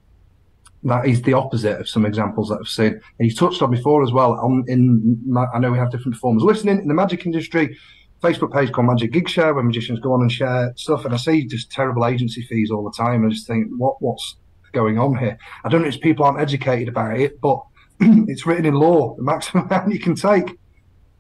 [0.85, 3.01] that is the opposite of some examples that I've seen.
[3.19, 4.33] And you touched on before as well.
[4.33, 5.21] On in
[5.55, 7.77] I know we have different performers listening in the magic industry.
[8.23, 11.19] Facebook page called Magic Gig Share, where magicians go on and share stuff, and I
[11.19, 13.27] see just terrible agency fees all the time.
[13.27, 14.37] I just think, what what's
[14.81, 15.37] going on here.
[15.65, 17.59] I don't know if people aren't educated about it, but
[18.33, 20.49] it's written in law the maximum amount you can take.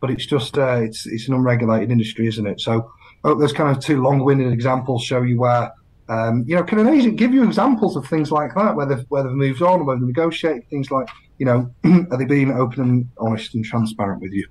[0.00, 2.60] But it's just uh, it's it's an unregulated industry, isn't it?
[2.60, 2.92] So
[3.24, 5.72] oh, there's kind of two long-winded examples show you where
[6.08, 9.04] Um, you know, can an agent give you examples of things like that, where they've,
[9.08, 11.74] where they've moved on, where they've negotiated things like, you know,
[12.10, 14.46] are they being open and honest and transparent with you?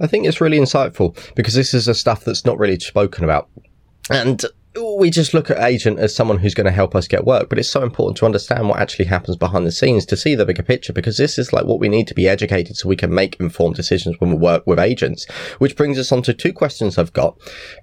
[0.00, 3.48] I think it's really insightful because this is a stuff that's not really spoken about.
[4.10, 4.44] And
[4.98, 7.58] we just look at agent as someone who's going to help us get work, but
[7.58, 10.62] it's so important to understand what actually happens behind the scenes to see the bigger
[10.62, 13.38] picture because this is like what we need to be educated so we can make
[13.38, 15.30] informed decisions when we work with agents.
[15.58, 17.38] Which brings us on to two questions I've got.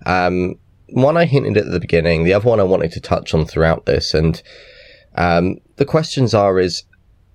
[0.06, 0.56] Um,
[0.90, 3.86] one I hinted at the beginning, the other one I wanted to touch on throughout
[3.86, 4.42] this, and
[5.16, 6.84] um, the questions are: is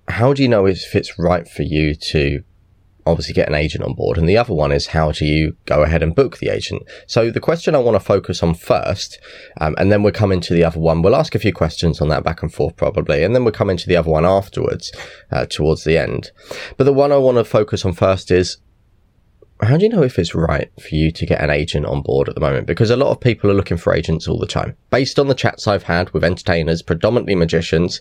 [0.07, 2.43] how do you know if it's right for you to
[3.07, 4.17] obviously get an agent on board.
[4.17, 6.83] And the other one is how do you go ahead and book the agent?
[7.07, 9.19] So the question I want to focus on first,
[9.59, 11.01] um, and then we'll come into the other one.
[11.01, 13.69] We'll ask a few questions on that back and forth probably, and then we'll come
[13.69, 14.91] into the other one afterwards,
[15.31, 16.31] uh, towards the end.
[16.77, 18.57] But the one I want to focus on first is
[19.61, 22.29] how do you know if it's right for you to get an agent on board
[22.29, 22.67] at the moment?
[22.67, 24.75] Because a lot of people are looking for agents all the time.
[24.91, 27.99] Based on the chats I've had with entertainers, predominantly magicians,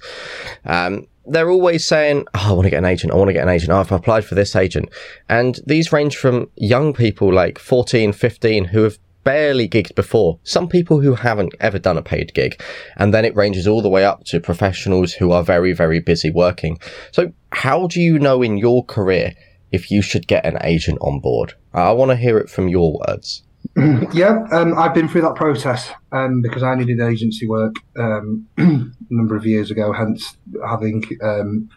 [0.66, 3.12] um, they're always saying, oh, I want to get an agent.
[3.12, 3.72] I want to get an agent.
[3.72, 4.88] Oh, I've applied for this agent.
[5.28, 10.38] And these range from young people like 14, 15 who have barely gigged before.
[10.44, 12.62] Some people who haven't ever done a paid gig.
[12.96, 16.30] And then it ranges all the way up to professionals who are very, very busy
[16.30, 16.78] working.
[17.10, 19.34] So how do you know in your career
[19.72, 21.54] if you should get an agent on board?
[21.74, 23.42] I want to hear it from your words.
[24.14, 28.90] yeah, um, I've been through that process um, because I needed agency work um, a
[29.10, 29.92] number of years ago.
[29.92, 31.68] Hence, having um,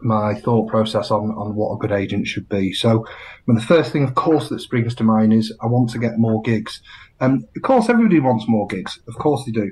[0.00, 2.72] my thought process on on what a good agent should be.
[2.72, 5.90] So, I mean, the first thing, of course, that springs to mind is I want
[5.90, 6.82] to get more gigs.
[7.20, 8.98] Um, of course, everybody wants more gigs.
[9.06, 9.70] Of course, they do.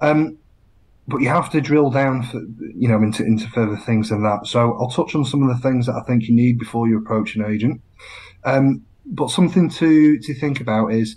[0.00, 0.38] Um,
[1.06, 2.40] but you have to drill down, for,
[2.74, 4.48] you know, into into further things than that.
[4.48, 6.98] So, I'll touch on some of the things that I think you need before you
[6.98, 7.80] approach an agent.
[8.44, 11.16] Um, but something to to think about is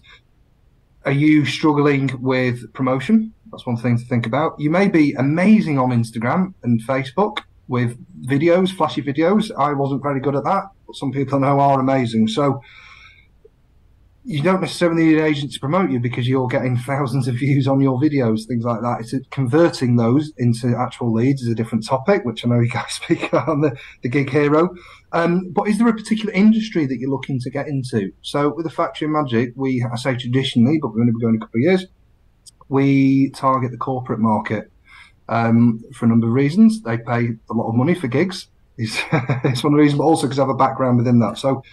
[1.06, 3.34] are you struggling with promotion?
[3.52, 4.60] That's one thing to think about.
[4.60, 7.98] You may be amazing on Instagram and Facebook with
[8.28, 9.52] videos, flashy videos.
[9.58, 12.28] I wasn't very good at that, but some people I know are amazing.
[12.28, 12.62] So
[14.28, 17.68] you don't necessarily need an agent to promote you because you're getting thousands of views
[17.68, 18.98] on your videos, things like that.
[19.00, 22.92] It's converting those into actual leads is a different topic, which I know you guys
[23.02, 24.76] speak on the, the Gig Hero.
[25.14, 28.12] Um, but is there a particular industry that you're looking to get into?
[28.22, 31.36] So with the Factory Magic, we, I say traditionally, but we're going to be going
[31.38, 31.86] a couple of years,
[32.70, 34.70] we target the corporate market
[35.30, 36.82] um, for a number of reasons.
[36.82, 38.48] They pay a lot of money for gigs.
[38.78, 41.38] It's one of the reasons, but also because I have a background within that.
[41.38, 41.64] So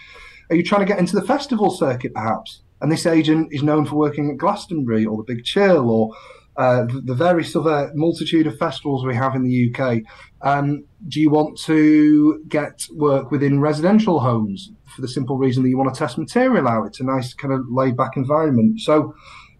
[0.49, 2.61] are you trying to get into the festival circuit, perhaps?
[2.81, 6.15] And this agent is known for working at Glastonbury or the Big Chill or
[6.57, 10.01] uh, the, various other multitude of festivals we have in the UK.
[10.41, 15.69] Um, do you want to get work within residential homes for the simple reason that
[15.69, 16.85] you want to test material out?
[16.85, 18.79] It's a nice kind of laid back environment.
[18.79, 19.13] So,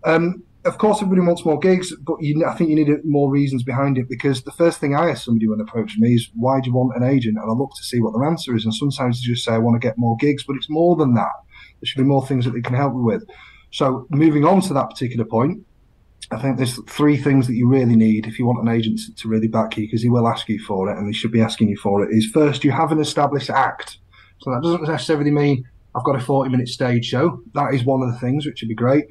[0.06, 3.62] um, of course, everybody wants more gigs, but you, I think you need more reasons
[3.62, 6.60] behind it because the first thing I ask somebody when they approach me is, why
[6.60, 7.38] do you want an agent?
[7.38, 8.66] And I look to see what their answer is.
[8.66, 11.14] And sometimes they just say, I want to get more gigs, but it's more than
[11.14, 11.34] that.
[11.80, 13.24] There should be more things that they can help me with.
[13.72, 15.60] So, moving on to that particular point,
[16.32, 19.28] I think there's three things that you really need if you want an agent to
[19.28, 21.70] really back you, because he will ask you for it and he should be asking
[21.70, 22.10] you for it.
[22.12, 24.00] Is first, you have an established act.
[24.42, 25.64] So that doesn't necessarily mean
[25.96, 27.42] I've got a 40 minute stage show.
[27.54, 29.06] That is one of the things which would be great.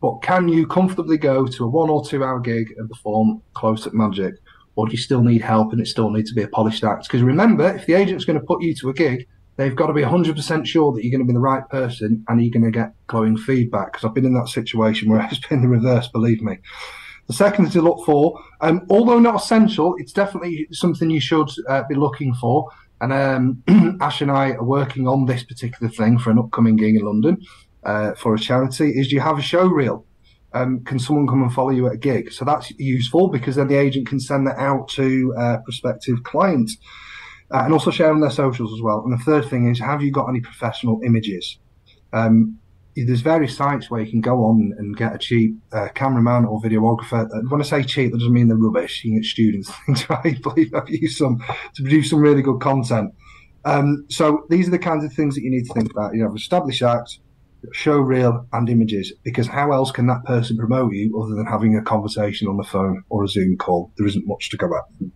[0.00, 3.86] But can you comfortably go to a one or two hour gig and perform close
[3.86, 4.34] at Magic?
[4.76, 7.04] Or do you still need help and it still needs to be a polished act?
[7.04, 9.26] Because remember, if the agent's going to put you to a gig,
[9.58, 12.40] they've got to be 100% sure that you're going to be the right person and
[12.40, 13.92] you're going to get glowing feedback.
[13.92, 16.58] Because I've been in that situation where it's been the reverse, believe me.
[17.26, 21.50] The second thing to look for, um, although not essential, it's definitely something you should
[21.68, 22.70] uh, be looking for.
[23.02, 26.96] And um, Ash and I are working on this particular thing for an upcoming gig
[26.96, 27.38] in London
[27.84, 30.06] uh, for a charity is do you have a show reel?
[30.54, 32.32] Um, can someone come and follow you at a gig?
[32.32, 36.78] So that's useful because then the agent can send that out to uh, prospective clients
[37.52, 39.02] uh, and also share on their socials as well.
[39.04, 41.58] And the third thing is, have you got any professional images?
[42.12, 42.58] Um,
[42.96, 46.60] there's various sites where you can go on and get a cheap uh, cameraman or
[46.60, 47.26] videographer.
[47.26, 49.04] Uh, when I say cheap, that doesn't mean they're rubbish.
[49.04, 50.42] You can get students things, right?
[50.42, 51.38] Believe I've used some
[51.74, 53.12] to produce some really good content.
[53.64, 56.14] Um, so these are the kinds of things that you need to think about.
[56.14, 57.20] You have established acts,
[57.72, 61.76] show reel and images because how else can that person promote you other than having
[61.76, 63.92] a conversation on the phone or a Zoom call?
[63.96, 65.10] There isn't much to go at.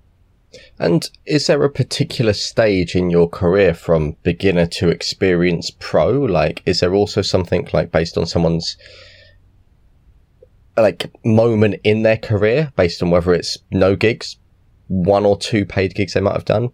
[0.79, 6.11] And is there a particular stage in your career from beginner to experienced pro?
[6.11, 8.77] Like, is there also something like based on someone's
[10.77, 14.37] like moment in their career based on whether it's no gigs,
[14.89, 16.71] one or two paid gigs they might have done?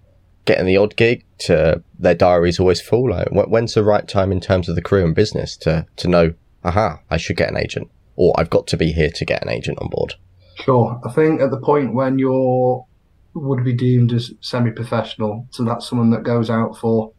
[0.49, 3.11] getting the odd gig to their diary's always full.
[3.11, 6.33] Like, when's the right time in terms of the career and business to, to know,
[6.65, 9.51] aha, I should get an agent or I've got to be here to get an
[9.51, 10.15] agent on board?
[10.55, 10.99] Sure.
[11.05, 12.87] I think at the point when you're
[13.35, 17.13] would be deemed as semi-professional, so that's someone that goes out for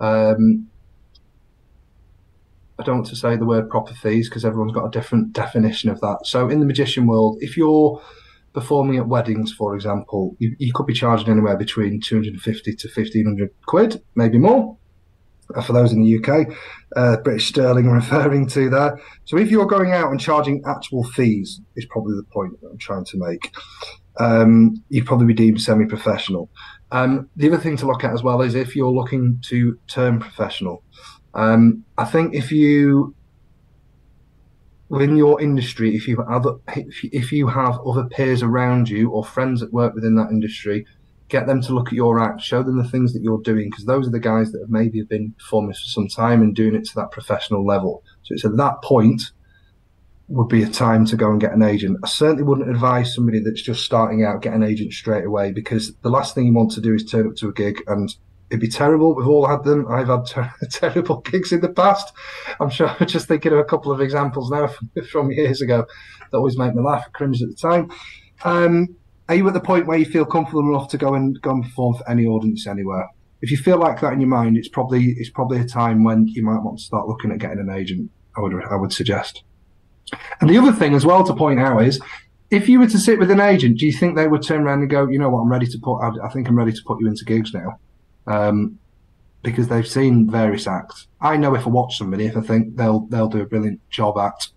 [0.00, 0.68] um,
[2.78, 5.90] I don't want to say the word proper fees because everyone's got a different definition
[5.90, 6.20] of that.
[6.24, 8.02] So in the magician world, if you're
[8.52, 13.50] performing at weddings, for example, you, you could be charging anywhere between 250 to 1500
[13.66, 14.76] quid, maybe more.
[15.54, 16.48] Uh, for those in the UK,
[16.96, 18.98] uh, British sterling referring to there.
[19.24, 22.78] So if you're going out and charging actual fees, is probably the point that I'm
[22.78, 23.54] trying to make.
[24.18, 26.48] Um, you'd probably be deemed semi-professional.
[26.92, 30.20] Um, the other thing to look at as well is if you're looking to turn
[30.20, 30.82] professional.
[31.34, 33.14] Um, I think if you
[34.88, 39.60] within your industry, if you have if you have other peers around you or friends
[39.60, 40.86] that work within that industry,
[41.28, 43.86] get them to look at your act, show them the things that you're doing, because
[43.86, 46.84] those are the guys that have maybe been performing for some time and doing it
[46.84, 48.04] to that professional level.
[48.22, 49.32] So it's at that point
[50.28, 51.98] would be a time to go and get an agent.
[52.02, 55.94] I certainly wouldn't advise somebody that's just starting out get an agent straight away because
[55.96, 58.14] the last thing you want to do is turn up to a gig and
[58.50, 59.14] it'd be terrible.
[59.14, 59.86] We've all had them.
[59.88, 62.12] I've had ter- terrible gigs in the past.
[62.60, 62.88] I'm sure.
[62.88, 64.70] I'm just thinking of a couple of examples now
[65.10, 65.86] from, years ago
[66.30, 67.90] that always make me laugh, cringe at the time.
[68.44, 68.96] Um,
[69.28, 71.64] are you at the point where you feel comfortable enough to go and go and
[71.64, 73.08] perform for any audience anywhere?
[73.40, 76.26] If you feel like that in your mind, it's probably it's probably a time when
[76.28, 78.10] you might want to start looking at getting an agent.
[78.36, 79.42] I would I would suggest.
[80.40, 82.00] And the other thing as well to point out is
[82.50, 84.80] if you were to sit with an agent, do you think they would turn around
[84.80, 87.00] and go, you know what, I'm ready to put, I, think I'm ready to put
[87.00, 87.78] you into gigs now?
[88.26, 88.78] um,
[89.42, 91.06] because they've seen various acts.
[91.20, 94.18] I know if I watch somebody, if I think they'll they'll do a brilliant job
[94.18, 94.48] at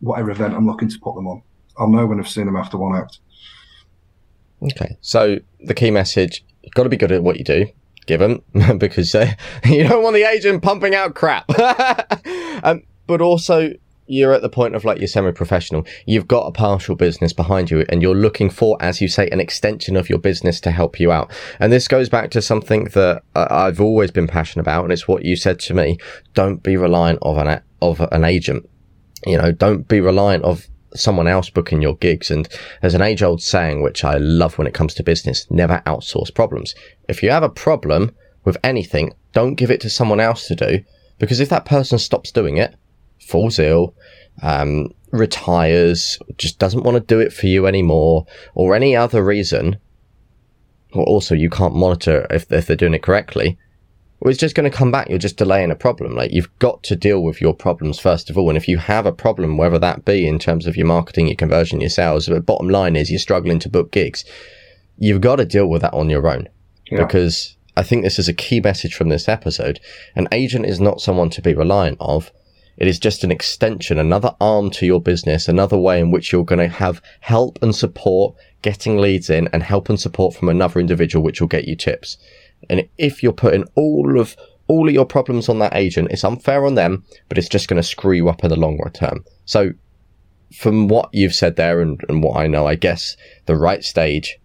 [0.00, 1.42] whatever event I'm looking to put them on,
[1.78, 3.18] I'll know when I've seen them after one act.
[4.62, 7.66] Okay, so the key message: you've got to be good at what you do.
[8.06, 8.42] Give them
[8.78, 9.32] because uh,
[9.64, 11.50] you don't want the agent pumping out crap.
[12.64, 13.72] um, but also
[14.10, 15.86] you're at the point of like you're semi-professional.
[16.04, 19.40] You've got a partial business behind you and you're looking for, as you say, an
[19.40, 21.30] extension of your business to help you out.
[21.60, 24.84] And this goes back to something that I've always been passionate about.
[24.84, 25.96] And it's what you said to me.
[26.34, 28.68] Don't be reliant of an, of an agent.
[29.24, 32.30] You know, don't be reliant of someone else booking your gigs.
[32.30, 32.48] And
[32.80, 36.34] there's an age old saying, which I love when it comes to business, never outsource
[36.34, 36.74] problems.
[37.08, 38.10] If you have a problem
[38.44, 40.80] with anything, don't give it to someone else to do
[41.20, 42.74] because if that person stops doing it,
[43.20, 43.94] falls ill,
[44.42, 49.78] um, retires, just doesn't want to do it for you anymore, or any other reason,
[50.92, 53.58] or also you can't monitor if, if they're doing it correctly,
[54.20, 55.08] well, it's just going to come back.
[55.08, 56.14] You're just delaying a problem.
[56.14, 58.50] Like you've got to deal with your problems first of all.
[58.50, 61.36] And if you have a problem, whether that be in terms of your marketing, your
[61.36, 64.24] conversion, your sales, the bottom line is you're struggling to book gigs,
[64.98, 66.48] you've got to deal with that on your own
[66.90, 67.02] yeah.
[67.02, 69.80] because I think this is a key message from this episode.
[70.14, 72.30] An agent is not someone to be reliant of.
[72.80, 76.46] It is just an extension, another arm to your business, another way in which you're
[76.46, 80.80] going to have help and support getting leads in and help and support from another
[80.80, 82.16] individual, which will get you tips.
[82.70, 84.34] And if you're putting all of
[84.66, 87.76] all of your problems on that agent, it's unfair on them, but it's just going
[87.76, 89.24] to screw you up in the long term.
[89.44, 89.72] So
[90.56, 93.16] from what you've said there and, and what I know, I guess
[93.46, 94.38] the right stage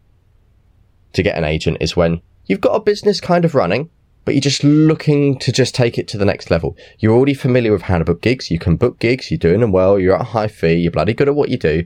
[1.14, 3.90] to get an agent is when you've got a business kind of running
[4.26, 6.76] but you're just looking to just take it to the next level.
[7.00, 8.52] You're already familiar with how to book gigs.
[8.52, 9.30] You can book gigs.
[9.30, 10.00] You're doing them well.
[10.00, 10.74] You're at a high fee.
[10.74, 11.86] You're bloody good at what you do.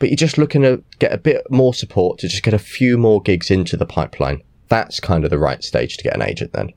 [0.00, 2.98] But you're just looking to get a bit more support to just get a few
[2.98, 4.42] more gigs into the pipeline.
[4.68, 6.72] That's kind of the right stage to get an agent then.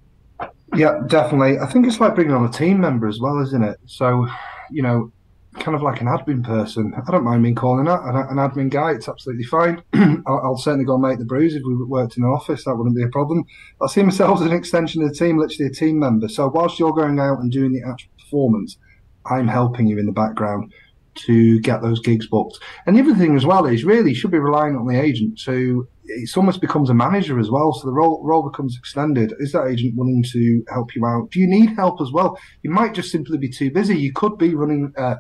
[0.76, 1.58] Yeah, definitely.
[1.58, 3.80] I think it's like bringing on a team member as well, isn't it?
[3.86, 4.28] So,
[4.70, 5.12] you know,
[5.60, 6.94] kind of like an admin person.
[6.96, 8.92] I don't mind being calling that an, admin guy.
[8.92, 9.84] It's absolutely fine.
[9.94, 12.66] I'll, I'll, certainly go and make the brews if we worked in an office.
[12.66, 13.44] That wouldn't be a problem.
[13.82, 16.28] I see myself as an extension of the team, literally a team member.
[16.28, 18.78] So whilst you're going out and doing the actual performance,
[19.26, 20.74] I'm helping you in the background
[21.16, 22.60] to get those gigs booked.
[22.86, 25.88] And the other thing as well is really should be relying on the agent to
[26.08, 27.74] it almost becomes a manager as well.
[27.74, 29.34] So the role role becomes extended.
[29.40, 31.32] Is that agent willing to help you out?
[31.32, 32.40] Do you need help as well?
[32.64, 33.98] You might just simply be too busy.
[33.98, 35.16] You could be running uh,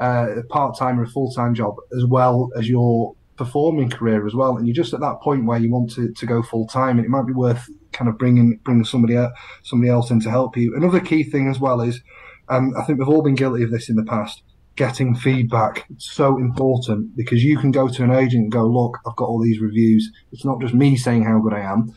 [0.00, 4.26] uh, a part time or a full time job as well as your performing career
[4.26, 4.56] as well.
[4.56, 7.06] And you're just at that point where you want to, to go full time, and
[7.06, 9.32] it might be worth kind of bringing bringing somebody else,
[9.62, 10.74] somebody else in to help you.
[10.76, 12.02] Another key thing as well is,
[12.48, 14.42] um, I think we've all been guilty of this in the past.
[14.76, 18.98] Getting feedback it's so important because you can go to an agent and go, look,
[19.04, 20.08] I've got all these reviews.
[20.30, 21.92] It's not just me saying how good I am.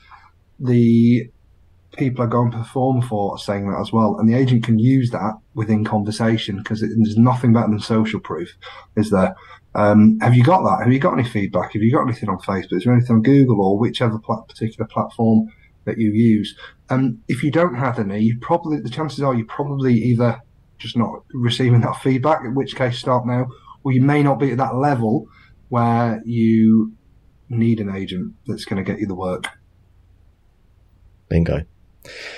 [0.59, 1.29] The
[1.97, 4.17] people are going to perform for saying that as well.
[4.17, 8.49] And the agent can use that within conversation because there's nothing better than social proof,
[8.95, 9.35] is there?
[9.75, 10.83] Um, have you got that?
[10.83, 11.73] Have you got any feedback?
[11.73, 12.77] Have you got anything on Facebook?
[12.77, 15.47] Is there anything on Google or whichever particular platform
[15.85, 16.57] that you use?
[16.89, 20.41] Um, if you don't have any, you probably the chances are you're probably either
[20.77, 23.47] just not receiving that feedback, in which case start now,
[23.83, 25.27] or you may not be at that level
[25.69, 26.93] where you
[27.49, 29.47] need an agent that's going to get you the work.
[31.29, 31.63] Bingo.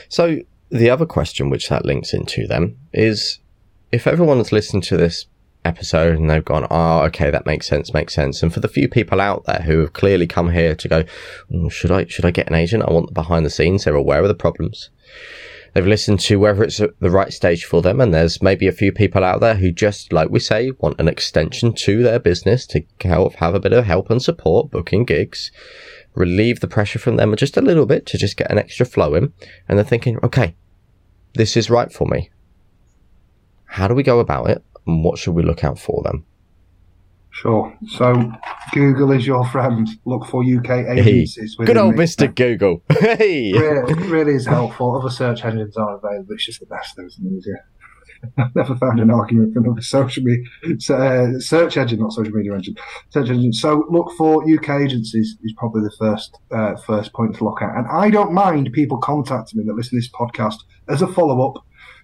[0.10, 0.40] So
[0.70, 3.40] the other question which that links into then is
[3.92, 5.28] if everyone's listened to this
[5.66, 8.42] episode and they've gone, oh, okay, that makes sense, makes sense.
[8.44, 11.04] And for the few people out there who have clearly come here to go,
[11.52, 12.84] mm, should I, should I get an agent?
[12.88, 13.84] I want the behind the scenes.
[13.84, 14.90] They're aware of the problems.
[15.74, 18.00] They've listened to whether it's the right stage for them.
[18.00, 21.08] And there's maybe a few people out there who just, like we say, want an
[21.08, 25.52] extension to their business to help have a bit of help and support booking gigs,
[26.16, 29.16] relieve the pressure from them just a little bit to just get an extra flow
[29.16, 29.34] in.
[29.68, 30.56] And they're thinking, okay,
[31.34, 32.30] this is right for me.
[33.66, 34.64] How do we go about it?
[34.86, 36.24] And what should we look out for then?
[37.32, 37.76] Sure.
[37.88, 38.32] So
[38.74, 39.90] Google is your friend.
[40.06, 41.56] Look for UK agencies.
[41.58, 42.34] Hey, good old Mr.
[42.34, 42.84] Google.
[42.90, 43.52] hey.
[43.52, 44.96] Really, really is helpful.
[44.96, 46.28] Other search engines are available.
[46.30, 47.56] It's just the best of them, isn't
[48.38, 50.46] I've never found an argument for another social media
[50.90, 52.76] uh, search engine, not social media engine,
[53.10, 53.54] search engine.
[53.54, 57.76] So look for UK agencies is probably the first uh, first point to look at.
[57.76, 61.48] And I don't mind people contacting me that listen to this podcast as a follow
[61.48, 61.64] up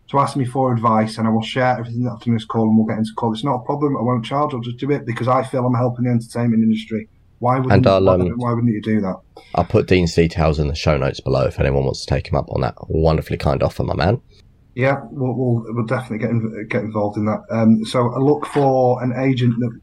[0.10, 2.88] to ask me for advice, and I will share everything after this call, and we'll
[2.88, 3.32] get into call.
[3.32, 3.96] It's not a problem.
[3.96, 4.54] I won't charge.
[4.54, 7.08] I'll just do it because I feel I'm helping the entertainment industry.
[7.40, 9.16] Why wouldn't, um, why wouldn't you do that?
[9.56, 12.36] I'll put Dean's details in the show notes below if anyone wants to take him
[12.36, 14.22] up on that wonderfully kind offer, my man.
[14.80, 17.42] Yeah, we'll, we'll, we'll definitely get in, get involved in that.
[17.52, 19.80] Um, so I look for an agent that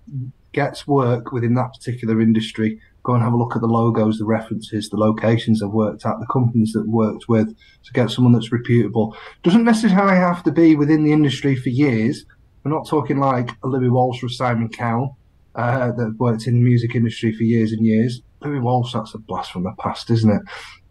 [0.53, 4.25] gets work within that particular industry go and have a look at the logos, the
[4.25, 7.47] references, the locations I've worked at, the companies that worked with
[7.85, 9.17] to get someone that's reputable.
[9.45, 12.27] Doesn't necessarily have to be within the industry for years.
[12.65, 15.17] We're not talking like a Louis Walsh or Simon Cowell
[15.55, 18.23] uh, that worked in the music industry for years and years.
[18.41, 20.43] Louis Walsh, that's a blast from the past, isn't it?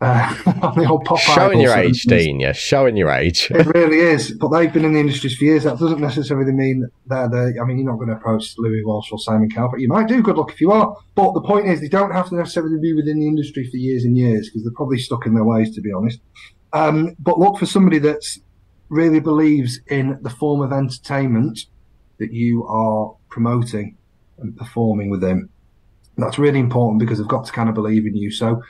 [0.02, 0.34] Uh,
[0.76, 2.40] the old pop showing your age, Dean.
[2.40, 3.50] Yeah, showing your age.
[3.56, 4.32] it really is.
[4.32, 5.64] But they've been in the industry for years.
[5.64, 7.62] That doesn't necessarily mean that they're.
[7.62, 10.08] I mean, you're not going to approach Louis Walsh or Simon Cowell, but you might
[10.08, 10.22] do.
[10.22, 10.96] Good luck if you are.
[11.16, 14.04] But the point is, they don't have to necessarily be within the industry for years
[14.04, 16.20] and years because they're probably stuck in their ways, to be honest.
[16.74, 18.22] Um, but look for somebody that
[18.90, 21.60] really believes in the form of entertainment
[22.20, 23.98] that you are promoting
[24.40, 25.50] and performing with them.
[26.18, 28.32] That's really important because they've got to kind of believe in you.
[28.32, 28.62] So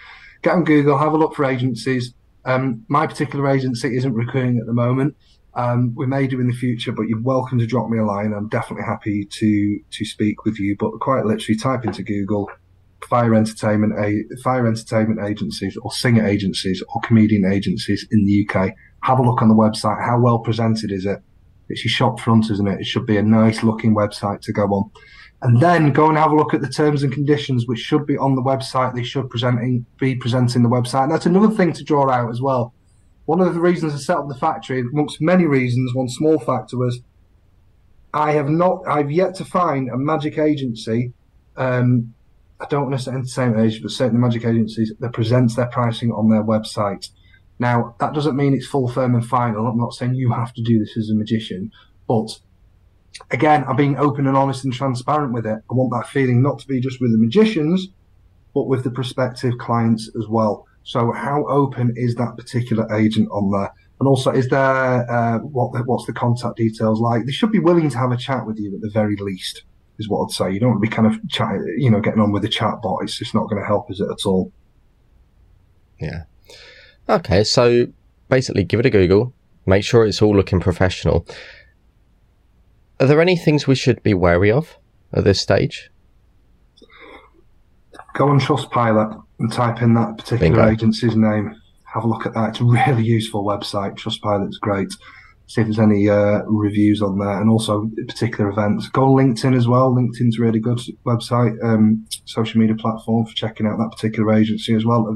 [0.46, 2.14] get on Google, have a look for agencies.
[2.46, 5.16] Um, my particular agency isn't recruiting at the moment.
[5.56, 8.32] Um, we may do in the future, but you're welcome to drop me a line.
[8.32, 10.76] I'm definitely happy to to speak with you.
[10.78, 12.50] But quite literally, type into Google
[13.10, 18.72] fire entertainment a fire entertainment agencies or singer agencies or comedian agencies in the UK.
[19.04, 20.04] Have a look on the website.
[20.06, 21.20] How well presented is it?
[21.70, 22.82] It's your shop front, isn't it?
[22.82, 24.92] It should be a nice looking website to go on
[25.46, 28.18] and then go and have a look at the terms and conditions, which should be
[28.18, 28.96] on the website.
[28.96, 31.04] They should presenting be presenting the website.
[31.04, 32.74] And that's another thing to draw out as well.
[33.26, 36.80] One of the reasons I set up the factory, amongst many reasons, one small factor
[36.80, 37.02] was
[38.12, 41.14] I have not, I've yet to find a magic agency.
[41.56, 42.16] Um,
[42.60, 46.12] I don't want to say entertainment agency, but certainly magic agencies that presents their pricing
[46.12, 47.10] on their website.
[47.60, 49.68] Now, that doesn't mean it's full, firm, and final.
[49.68, 51.72] I'm not saying you have to do this as a magician,
[52.08, 52.40] but
[53.32, 55.60] again, I'm being open and honest and transparent with it.
[55.70, 57.88] I want that feeling not to be just with the magicians,
[58.54, 60.66] but with the prospective clients as well.
[60.84, 63.72] So, how open is that particular agent on there?
[64.00, 67.26] And also, is there uh, what what's the contact details like?
[67.26, 69.64] They should be willing to have a chat with you at the very least,
[69.98, 70.52] is what I'd say.
[70.52, 72.82] You don't want to be kind of chat, you know, getting on with the chat
[72.84, 73.04] bot.
[73.04, 74.52] It's just not going to help, is it at all?
[76.00, 76.24] Yeah.
[77.08, 77.88] Okay, so
[78.30, 79.34] basically, give it a Google.
[79.66, 81.26] Make sure it's all looking professional.
[83.00, 84.78] Are there any things we should be wary of
[85.12, 85.90] at this stage?
[88.14, 90.72] Go on Trustpilot and type in that particular Bingo.
[90.72, 91.54] agency's name.
[91.94, 92.50] Have a look at that.
[92.52, 93.96] It's a really useful website.
[93.96, 94.92] Trustpilot's great.
[95.48, 98.90] See if there's any uh, reviews on there and also particular events.
[98.90, 99.94] Go on LinkedIn as well.
[99.94, 104.74] LinkedIn's a really good website, um, social media platform for checking out that particular agency
[104.74, 105.16] as well.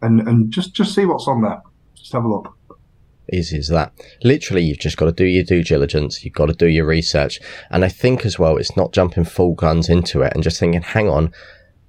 [0.00, 1.60] And and just just see what's on there.
[1.94, 2.56] Just have a look
[3.32, 3.92] easy as that.
[4.22, 6.24] Literally, you've just got to do your due diligence.
[6.24, 7.40] You've got to do your research.
[7.70, 10.82] And I think as well, it's not jumping full guns into it and just thinking,
[10.82, 11.32] hang on,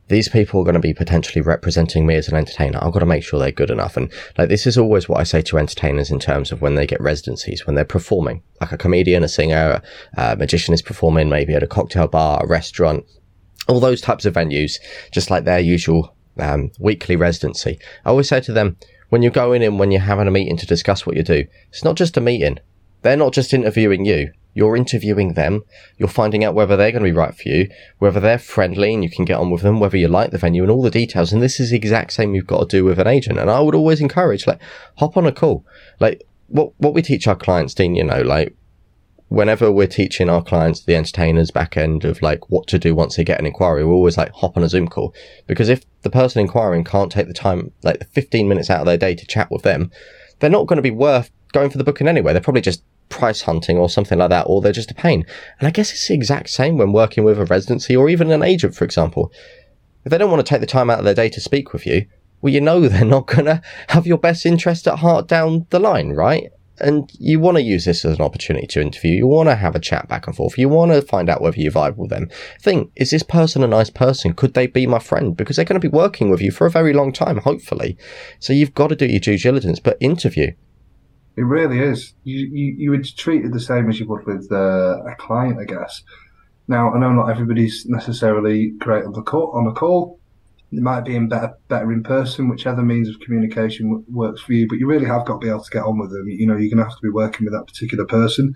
[0.10, 2.78] these people are going to be potentially representing me as an entertainer.
[2.82, 3.96] I've got to make sure they're good enough.
[3.96, 6.86] And like, this is always what I say to entertainers in terms of when they
[6.86, 9.82] get residencies, when they're performing, like a comedian, a singer,
[10.18, 13.06] a magician is performing maybe at a cocktail bar, a restaurant,
[13.68, 14.74] all those types of venues,
[15.12, 17.80] just like their usual um, weekly residency.
[18.06, 18.78] I always say to them,
[19.10, 21.84] when you're going in, when you're having a meeting to discuss what you do, it's
[21.84, 22.60] not just a meeting.
[23.02, 24.32] They're not just interviewing you.
[24.54, 25.64] You're interviewing them.
[25.98, 29.04] You're finding out whether they're going to be right for you, whether they're friendly and
[29.04, 31.34] you can get on with them, whether you like the venue and all the details.
[31.34, 33.40] And this is the exact same you've got to do with an agent.
[33.40, 34.62] And I would always encourage, like,
[34.98, 35.66] hop on a call.
[36.00, 38.56] Like, what, what we teach our clients, Dean, you know, like,
[39.34, 43.16] whenever we're teaching our clients, the entertainers back end of like what to do once
[43.16, 45.12] they get an inquiry, we're always like hop on a Zoom call
[45.48, 48.86] because if the person inquiring can't take the time, like the 15 minutes out of
[48.86, 49.92] their day to chat with them,
[50.40, 52.34] they're not going to be worth going for the booking anyway.
[52.34, 55.26] They're probably just price hunting or something like that, or they're just a pain.
[55.60, 58.44] And I guess it's the exact same when working with a residency or even an
[58.44, 59.32] agent, for example.
[60.06, 61.86] If they don't want to take the time out of their day to speak with
[61.86, 62.06] you,
[62.42, 65.80] well, you know they're not going to have your best interest at heart down the
[65.80, 66.52] line, right?
[66.80, 69.12] And you want to use this as an opportunity to interview.
[69.12, 70.58] You want to have a chat back and forth.
[70.58, 72.30] You want to find out whether you vibe with them.
[72.60, 74.34] Think, is this person a nice person?
[74.34, 75.38] Could they be my friend?
[75.38, 77.98] Because they're going to be working with you for a very long time, hopefully.
[78.40, 80.54] So you've got to do your due diligence, but interview.
[81.36, 82.14] It really is.
[82.24, 85.60] You, you, you would treat it the same as you would with uh, a client,
[85.60, 86.04] I guess.
[86.68, 90.20] Now, I know not everybody's necessarily great on the call, on a call.
[90.76, 94.54] They might be in better better in person, whichever means of communication w- works for
[94.54, 94.68] you.
[94.68, 96.28] But you really have got to be able to get on with them.
[96.28, 98.56] You know, you're going to have to be working with that particular person.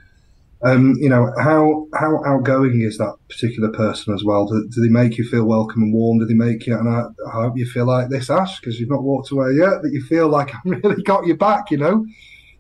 [0.64, 4.48] Um, you know, how how outgoing is that particular person as well?
[4.48, 6.18] Do, do they make you feel welcome and warm?
[6.18, 6.76] Do they make you?
[6.76, 9.84] And I, I hope you feel like this, Ash, because you've not walked away yet.
[9.84, 11.70] That you feel like I've really got your back.
[11.70, 12.06] You know.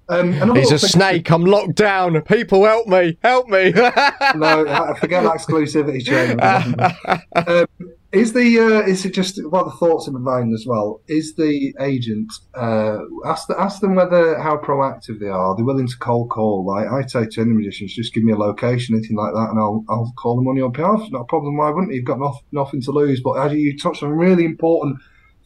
[0.10, 1.30] Um, He's a snake.
[1.32, 2.22] I'm locked down.
[2.22, 3.18] People, help me!
[3.24, 3.72] Help me!
[3.72, 6.40] no, I forget that exclusivity chain.
[7.36, 11.02] um, is the uh, is it just what the thoughts in my mind as well?
[11.08, 15.56] Is the agent uh, ask the, ask them whether how proactive they are?
[15.56, 16.66] They're willing to cold call.
[16.66, 19.60] Like I say to any musicians, just give me a location, anything like that, and
[19.60, 21.02] I'll I'll call them on your behalf.
[21.12, 21.58] Not a problem.
[21.58, 21.98] Why wouldn't you?
[21.98, 23.20] You've got nothing, nothing to lose.
[23.20, 25.00] But as you touched on, really important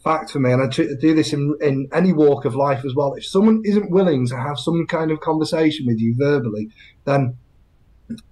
[0.04, 3.14] fact for me, and I do this in, in any walk of life as well.
[3.16, 6.70] If someone isn't willing to have some kind of conversation with you verbally,
[7.06, 7.38] then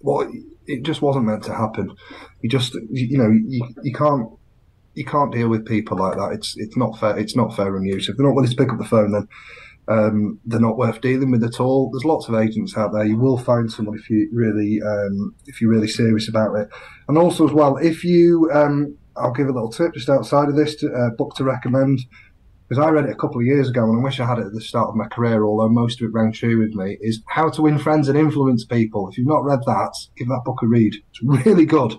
[0.01, 0.31] well,
[0.69, 1.95] it just wasn't meant to happen.
[2.41, 4.29] You just, you know, you, you can't
[4.93, 6.31] you can't deal with people like that.
[6.33, 7.17] It's it's not fair.
[7.17, 7.99] It's not fair on you.
[7.99, 9.27] So if they're not willing to pick up the phone, then
[9.87, 11.89] um, they're not worth dealing with at all.
[11.91, 13.05] There's lots of agents out there.
[13.05, 16.69] You will find someone if you really um, if you're really serious about it.
[17.07, 20.55] And also as well, if you um, I'll give a little tip just outside of
[20.55, 21.99] this to, uh, book to recommend
[22.69, 24.45] because I read it a couple of years ago and I wish I had it
[24.45, 27.21] at the start of my career, although most of it rang true with me, is
[27.27, 29.09] How to Win Friends and Influence People.
[29.09, 30.93] If you've not read that, give that book a read.
[31.09, 31.95] It's really good.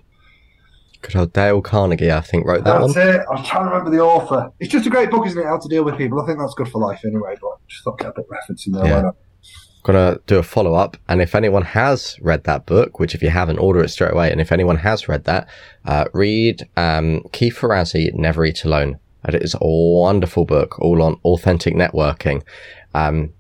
[1.02, 3.08] Good old Dale Carnegie, I think, wrote that that's one.
[3.08, 3.20] it.
[3.28, 4.52] I was trying to remember the author.
[4.60, 5.46] It's just a great book, isn't it?
[5.46, 6.20] How to deal with people.
[6.20, 8.26] I think that's good for life anyway, but I just thought I'd get a bit
[8.30, 8.86] reference in there.
[8.86, 9.10] Yeah
[9.82, 10.96] gonna do a follow up.
[11.08, 14.30] And if anyone has read that book, which if you haven't, order it straight away.
[14.30, 15.48] And if anyone has read that,
[15.84, 18.98] uh, read um, Keith Ferrazzi, Never Eat Alone.
[19.24, 22.42] And it is a wonderful book, all on authentic networking.
[22.94, 23.32] Um,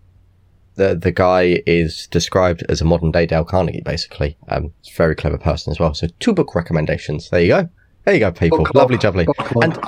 [0.74, 4.36] the the guy is described as a modern day Dale Carnegie, basically.
[4.48, 5.94] Um, very clever person as well.
[5.94, 7.30] So two book recommendations.
[7.30, 7.68] There you go.
[8.04, 8.66] There you go, people.
[8.74, 9.26] Lovely, jubbly.
[9.62, 9.78] And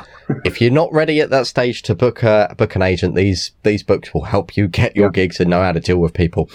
[0.45, 3.83] if you're not ready at that stage to book a book an agent, these these
[3.83, 5.13] books will help you get your yeah.
[5.13, 6.51] gigs and know how to deal with people.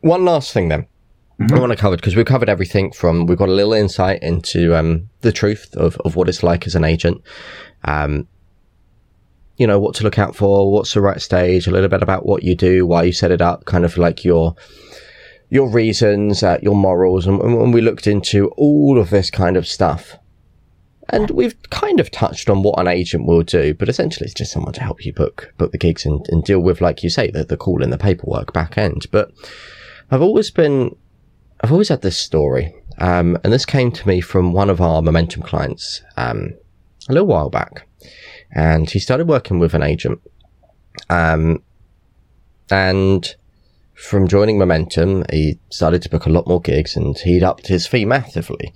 [0.00, 0.86] One last thing, then.
[1.40, 1.54] Mm-hmm.
[1.54, 4.74] I want to cover because we've covered everything from we've got a little insight into
[4.74, 7.22] um, the truth of, of what it's like as an agent.
[7.84, 8.26] Um,
[9.58, 12.24] you know what to look out for, what's the right stage, a little bit about
[12.24, 14.54] what you do, why you set it up, kind of like your
[15.50, 19.66] your reasons, uh, your morals, and, and we looked into all of this kind of
[19.66, 20.14] stuff.
[21.10, 24.52] And we've kind of touched on what an agent will do, but essentially it's just
[24.52, 27.30] someone to help you book book the gigs and, and deal with, like you say,
[27.30, 29.06] the, the call and the paperwork back end.
[29.10, 29.32] But
[30.10, 30.94] I've always been,
[31.62, 35.00] I've always had this story, um, and this came to me from one of our
[35.00, 36.54] momentum clients um,
[37.08, 37.88] a little while back,
[38.52, 40.20] and he started working with an agent,
[41.10, 41.62] um,
[42.70, 43.34] and
[43.98, 47.86] from joining Momentum, he started to book a lot more gigs and he'd upped his
[47.86, 48.72] fee massively.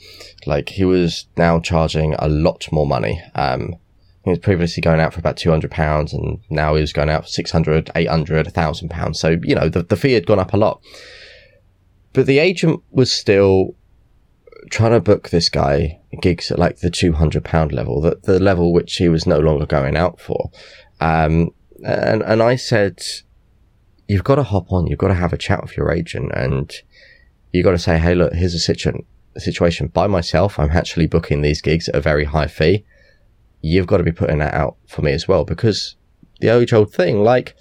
[0.47, 3.23] Like he was now charging a lot more money.
[3.37, 3.77] Um,
[4.25, 7.29] he was previously going out for about £200 and now he was going out for
[7.29, 9.21] 600, 800, 1000 pounds.
[9.21, 10.83] So, you know, the, the fee had gone up a lot.
[12.13, 13.77] But the agent was still
[14.71, 18.97] trying to book this guy gigs at like the £200 level, the, the level which
[18.97, 20.51] he was no longer going out for.
[21.01, 21.51] Um,
[21.85, 23.03] and, and I said,
[24.09, 26.73] you've got to hop on, you've got to have a chat with your agent and
[27.53, 30.59] you've got to say, Hey, look, here's a situation, a situation by myself.
[30.59, 32.85] I'm actually booking these gigs at a very high fee.
[33.61, 35.97] You've got to be putting that out for me as well because
[36.41, 37.57] the age old thing, like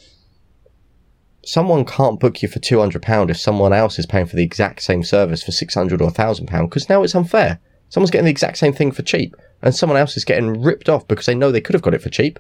[1.43, 5.03] someone can't book you for £200 if someone else is paying for the exact same
[5.03, 7.59] service for 600 or £1,000 because now it's unfair.
[7.89, 11.07] Someone's getting the exact same thing for cheap and someone else is getting ripped off
[11.07, 12.39] because they know they could have got it for cheap.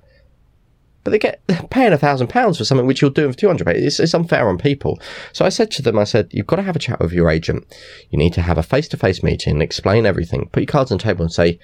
[1.03, 1.41] But they get
[1.71, 4.57] paying a thousand pounds for something which you're doing for 200 it's, it's unfair on
[4.57, 4.99] people.
[5.33, 7.29] So i said to them i said you've got to have a chat with your
[7.29, 7.65] agent.
[8.11, 11.03] You need to have a face-to-face meeting and explain everything put your cards on the
[11.03, 11.59] table and say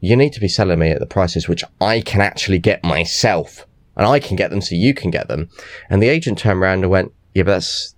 [0.00, 3.66] you need to be selling me at the prices which i can actually get myself
[3.96, 5.48] and i can get them so you can get them
[5.90, 7.94] and the agent turned around and went yeah but that's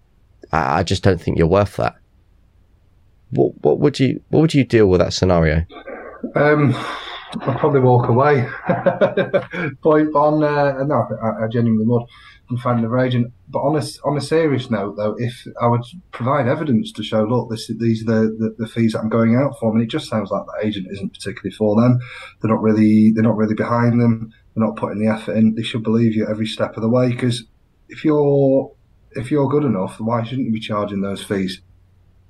[0.53, 1.97] i just don't think you're worth that
[3.35, 5.65] what, what would you what would you deal with that scenario?
[6.35, 6.75] Um,
[7.41, 8.49] I'd probably walk away.
[9.83, 10.43] Point on.
[10.43, 12.05] Uh, no, I, I genuinely would.
[12.51, 13.33] I'm finding the agent.
[13.49, 15.83] But on a, on a serious note, though, if I would
[16.13, 19.35] provide evidence to show, look, this, these are the, the, the, fees that I'm going
[19.35, 21.99] out for, and it just sounds like the agent isn't particularly for them.
[22.41, 24.33] They're not really they're not really behind them.
[24.55, 25.55] They're not putting the effort in.
[25.55, 27.11] They should believe you every step of the way.
[27.11, 27.45] Because
[27.89, 28.73] if you're
[29.13, 31.61] if you're good enough, why shouldn't you be charging those fees?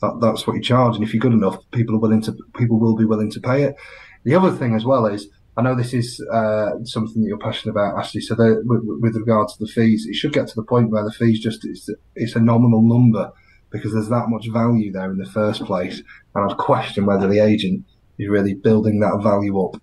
[0.00, 2.78] That, that's what you charge, and if you're good enough, people are willing to people
[2.78, 3.76] will be willing to pay it.
[4.24, 7.72] The other thing as well is I know this is uh, something that you're passionate
[7.72, 8.20] about, Ashley.
[8.20, 11.12] So with, with regard to the fees, it should get to the point where the
[11.12, 13.30] fees just it's, it's a nominal number
[13.70, 16.02] because there's that much value there in the first place.
[16.34, 17.84] And I'd question whether the agent
[18.18, 19.80] is really building that value up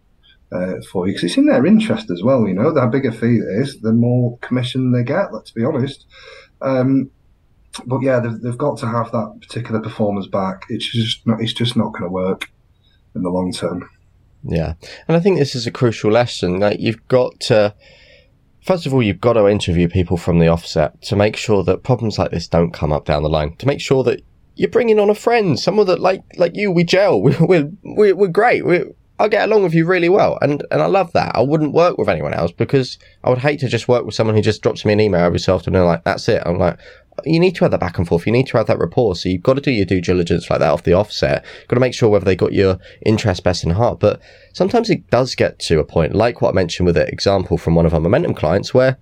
[0.52, 2.48] uh, for you because it's in their interest as well.
[2.48, 5.34] You know, the bigger fee it is, the more commission they get.
[5.34, 6.06] Let's be honest.
[6.62, 7.12] Um,
[7.86, 10.66] but yeah, they've, they've got to have that particular performance back.
[10.70, 12.52] It's just not, it's just not going to work
[13.16, 13.90] in the long term.
[14.44, 14.74] Yeah.
[15.08, 16.60] And I think this is a crucial lesson.
[16.60, 17.74] Like you've got to,
[18.66, 21.84] first of all, you've got to interview people from the offset to make sure that
[21.84, 24.22] problems like this don't come up down the line, to make sure that
[24.56, 28.28] you're bringing on a friend, someone that like, like you, we gel, we're, we're, we're
[28.28, 28.66] great.
[28.66, 28.88] We're,
[29.22, 30.38] I get along with you really well.
[30.42, 31.36] And, and I love that.
[31.36, 34.36] I wouldn't work with anyone else because I would hate to just work with someone
[34.36, 36.42] who just drops me an email every so often and like, that's it.
[36.46, 36.80] I'm like,
[37.26, 38.26] you need to have that back and forth.
[38.26, 39.16] You need to have that rapport.
[39.16, 41.46] So you've got to do your due diligence like that off the offset.
[41.60, 44.00] You've got to make sure whether they got your interest best in heart.
[44.00, 44.22] But
[44.54, 47.76] sometimes it does get to a point, like what I mentioned with the example from
[47.76, 48.98] one of our momentum clients, where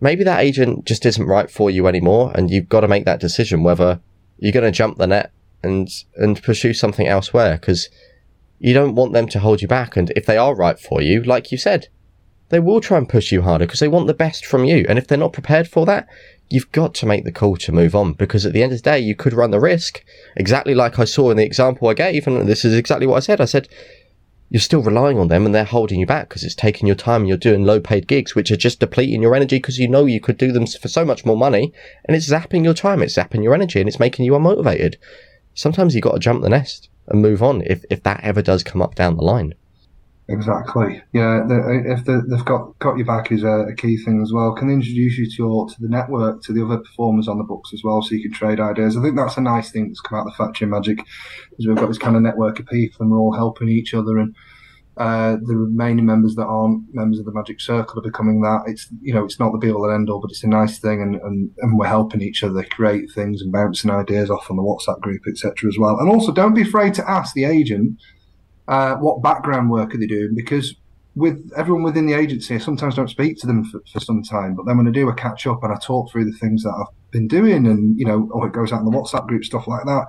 [0.00, 2.32] maybe that agent just isn't right for you anymore.
[2.34, 4.00] And you've got to make that decision whether
[4.38, 7.90] you're going to jump the net and, and pursue something elsewhere because
[8.60, 9.96] you don't want them to hold you back.
[9.96, 11.88] And if they are right for you, like you said,
[12.50, 14.84] they will try and push you harder because they want the best from you.
[14.88, 16.06] And if they're not prepared for that,
[16.50, 18.90] you've got to make the call to move on because at the end of the
[18.90, 20.04] day, you could run the risk,
[20.36, 22.26] exactly like I saw in the example I gave.
[22.26, 23.40] And this is exactly what I said.
[23.40, 23.68] I said,
[24.50, 27.22] you're still relying on them and they're holding you back because it's taking your time
[27.22, 30.04] and you're doing low paid gigs, which are just depleting your energy because you know
[30.04, 31.72] you could do them for so much more money
[32.04, 34.96] and it's zapping your time, it's zapping your energy and it's making you unmotivated.
[35.54, 38.62] Sometimes you've got to jump the nest and move on if, if that ever does
[38.62, 39.54] come up down the line.
[40.28, 41.02] Exactly.
[41.12, 44.54] Yeah, if they've got got your back is a, a, key thing as well.
[44.54, 47.44] Can they introduce you to your to the network, to the other performers on the
[47.44, 48.96] books as well, so you can trade ideas.
[48.96, 51.00] I think that's a nice thing that's come out of the Factory Magic,
[51.58, 54.18] is we've got this kind of network of people and we're all helping each other
[54.18, 54.36] and.
[55.00, 58.64] Uh, the remaining members that aren't members of the Magic Circle are becoming that.
[58.66, 60.78] It's you know it's not the be all and end all, but it's a nice
[60.78, 64.58] thing, and, and, and we're helping each other create things and bouncing ideas off on
[64.58, 65.70] the WhatsApp group, etc.
[65.70, 65.98] As well.
[65.98, 67.98] And also, don't be afraid to ask the agent
[68.68, 70.34] uh, what background work are they doing?
[70.36, 70.74] Because
[71.16, 74.54] with everyone within the agency, I sometimes don't speak to them for, for some time,
[74.54, 76.74] but then when I do, I catch up and I talk through the things that
[76.78, 79.66] I've been doing, and you know, or it goes out in the WhatsApp group, stuff
[79.66, 80.08] like that.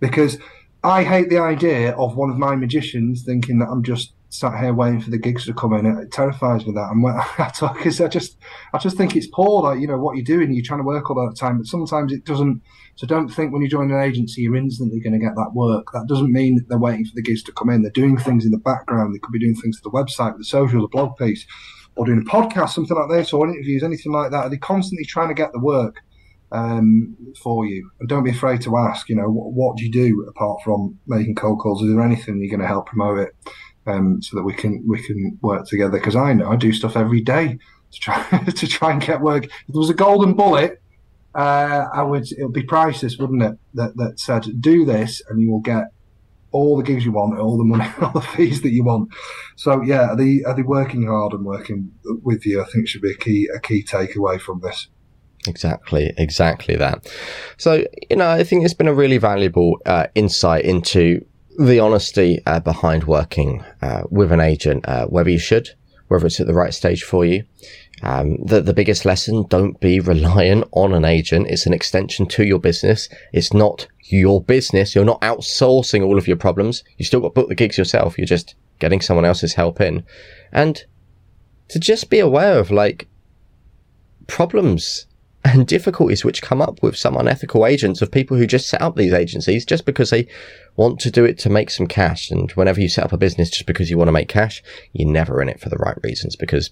[0.00, 0.38] Because
[0.82, 4.72] I hate the idea of one of my magicians thinking that I'm just sat here
[4.72, 5.84] waiting for the gigs to come in.
[5.84, 6.88] It terrifies me that.
[6.90, 8.38] And when I talk, I just,
[8.72, 9.62] I just think it's poor.
[9.62, 12.12] Like you know what you're doing, you're trying to work all the time, but sometimes
[12.12, 12.62] it doesn't.
[12.94, 15.86] So don't think when you join an agency you're instantly going to get that work.
[15.92, 17.82] That doesn't mean that they're waiting for the gigs to come in.
[17.82, 19.14] They're doing things in the background.
[19.14, 21.46] They could be doing things to the website, the social, the blog piece,
[21.96, 24.44] or doing a podcast, something like this, or interviews, anything like that.
[24.44, 25.96] Are they constantly trying to get the work?
[26.52, 27.90] um, for you.
[28.00, 30.98] And don't be afraid to ask, you know, what, what, do you do apart from
[31.06, 31.82] making cold calls?
[31.82, 33.34] Is there anything you're going to help promote it?
[33.90, 35.98] Um, so that we can we can work together.
[35.98, 37.58] Because I know I do stuff every day
[37.92, 39.44] to try to try and get work.
[39.44, 40.80] If there was a golden bullet,
[41.34, 43.58] uh, I would it would be priceless, wouldn't it?
[43.74, 45.84] That that said, do this and you will get
[46.52, 49.10] all the gigs you want, all the money, all the fees that you want.
[49.56, 52.62] So yeah, are they are they working hard and working with you?
[52.62, 54.88] I think should be a key a key takeaway from this.
[55.46, 57.10] Exactly, exactly that.
[57.56, 61.24] So, you know, I think it's been a really valuable uh, insight into
[61.58, 65.70] the honesty uh, behind working uh, with an agent, uh, whether you should,
[66.08, 67.44] whether it's at the right stage for you.
[68.02, 71.48] Um, the, the biggest lesson, don't be reliant on an agent.
[71.48, 73.08] It's an extension to your business.
[73.32, 74.94] It's not your business.
[74.94, 76.82] You're not outsourcing all of your problems.
[76.96, 78.16] You still got to book the gigs yourself.
[78.16, 80.04] You're just getting someone else's help in.
[80.52, 80.82] And
[81.68, 83.06] to just be aware of like
[84.26, 85.06] problems
[85.44, 88.96] and difficulties which come up with some unethical agents of people who just set up
[88.96, 90.26] these agencies just because they
[90.76, 92.30] want to do it to make some cash.
[92.30, 94.62] And whenever you set up a business just because you want to make cash,
[94.92, 96.70] you're never in it for the right reasons because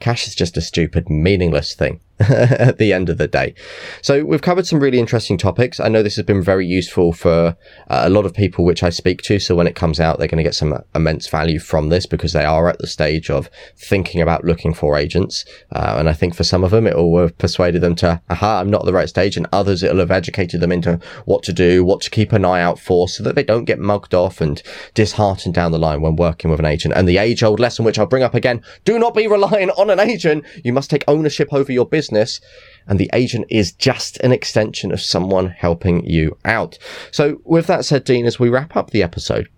[0.00, 2.00] cash is just a stupid, meaningless thing.
[2.30, 3.54] at the end of the day.
[4.02, 5.80] So we've covered some really interesting topics.
[5.80, 7.56] I know this has been very useful for
[7.88, 9.40] uh, a lot of people which I speak to.
[9.40, 12.32] So when it comes out, they're going to get some immense value from this because
[12.32, 15.44] they are at the stage of thinking about looking for agents.
[15.72, 18.60] Uh, and I think for some of them, it will have persuaded them to, aha,
[18.60, 19.36] I'm not at the right stage.
[19.36, 22.60] And others, it'll have educated them into what to do, what to keep an eye
[22.60, 24.62] out for so that they don't get mugged off and
[24.94, 26.94] disheartened down the line when working with an agent.
[26.94, 29.90] And the age old lesson, which I'll bring up again, do not be reliant on
[29.90, 30.44] an agent.
[30.62, 32.40] You must take ownership over your business business
[32.86, 36.78] and the agent is just an extension of someone helping you out.
[37.10, 39.48] So with that said, Dean, as we wrap up the episode,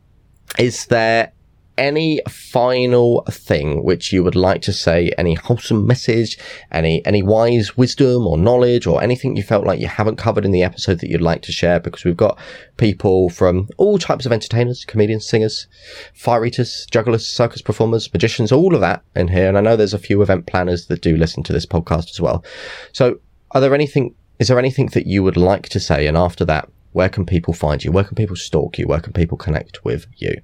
[0.58, 1.32] is there
[1.76, 6.38] any final thing which you would like to say, any wholesome message,
[6.70, 10.50] any any wise wisdom or knowledge or anything you felt like you haven't covered in
[10.50, 11.80] the episode that you'd like to share?
[11.80, 12.38] Because we've got
[12.76, 15.66] people from all types of entertainers, comedians, singers,
[16.14, 19.48] fire eaters, jugglers, circus performers, magicians, all of that in here.
[19.48, 22.20] And I know there's a few event planners that do listen to this podcast as
[22.20, 22.44] well.
[22.92, 23.20] So
[23.50, 26.06] are there anything is there anything that you would like to say?
[26.06, 27.92] And after that, where can people find you?
[27.92, 28.86] Where can people stalk you?
[28.86, 30.40] Where can people connect with you?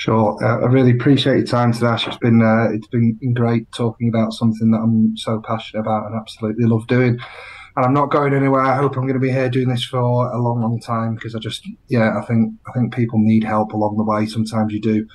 [0.00, 1.88] Sure, uh, I really appreciate your time today.
[1.88, 2.06] Ash.
[2.06, 6.18] It's been uh, it's been great talking about something that I'm so passionate about and
[6.18, 7.18] absolutely love doing.
[7.76, 8.62] And I'm not going anywhere.
[8.62, 11.34] I hope I'm going to be here doing this for a long, long time because
[11.34, 14.24] I just, yeah, I think I think people need help along the way.
[14.24, 15.06] Sometimes you do,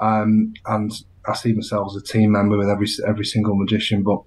[0.00, 0.90] um, and
[1.28, 4.02] I see myself as a team member with every every single magician.
[4.02, 4.22] But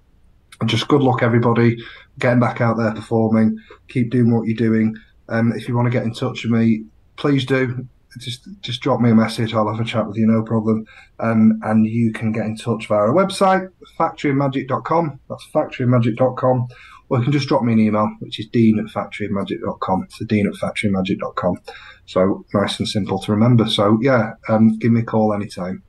[0.66, 1.76] just good luck, everybody,
[2.20, 3.58] getting back out there performing.
[3.90, 4.96] Keep doing what you're doing.
[5.28, 6.86] Um, if you want to get in touch with me,
[7.18, 7.86] please do
[8.20, 9.54] just just drop me a message.
[9.54, 10.86] I'll have a chat with you, no problem.
[11.20, 15.20] Um, and you can get in touch via our website, factoryofmagic.com.
[15.30, 16.68] That's factoryofmagic.com.
[17.08, 20.08] Or you can just drop me an email, which is dean at factoryofmagic.com.
[20.10, 21.58] So dean at factoryofmagic.com.
[22.06, 23.68] So nice and simple to remember.
[23.68, 25.84] So yeah, um, give me a call anytime.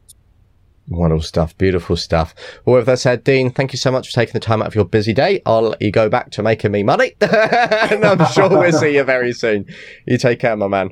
[0.89, 1.57] Wonderful stuff.
[1.59, 2.35] Beautiful stuff.
[2.65, 4.75] Well, with that said, Dean, thank you so much for taking the time out of
[4.75, 5.43] your busy day.
[5.45, 7.15] I'll let you go back to making me money.
[7.21, 9.67] and I'm sure we'll see you very soon.
[10.07, 10.91] You take care, my man.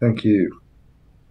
[0.00, 0.61] Thank you.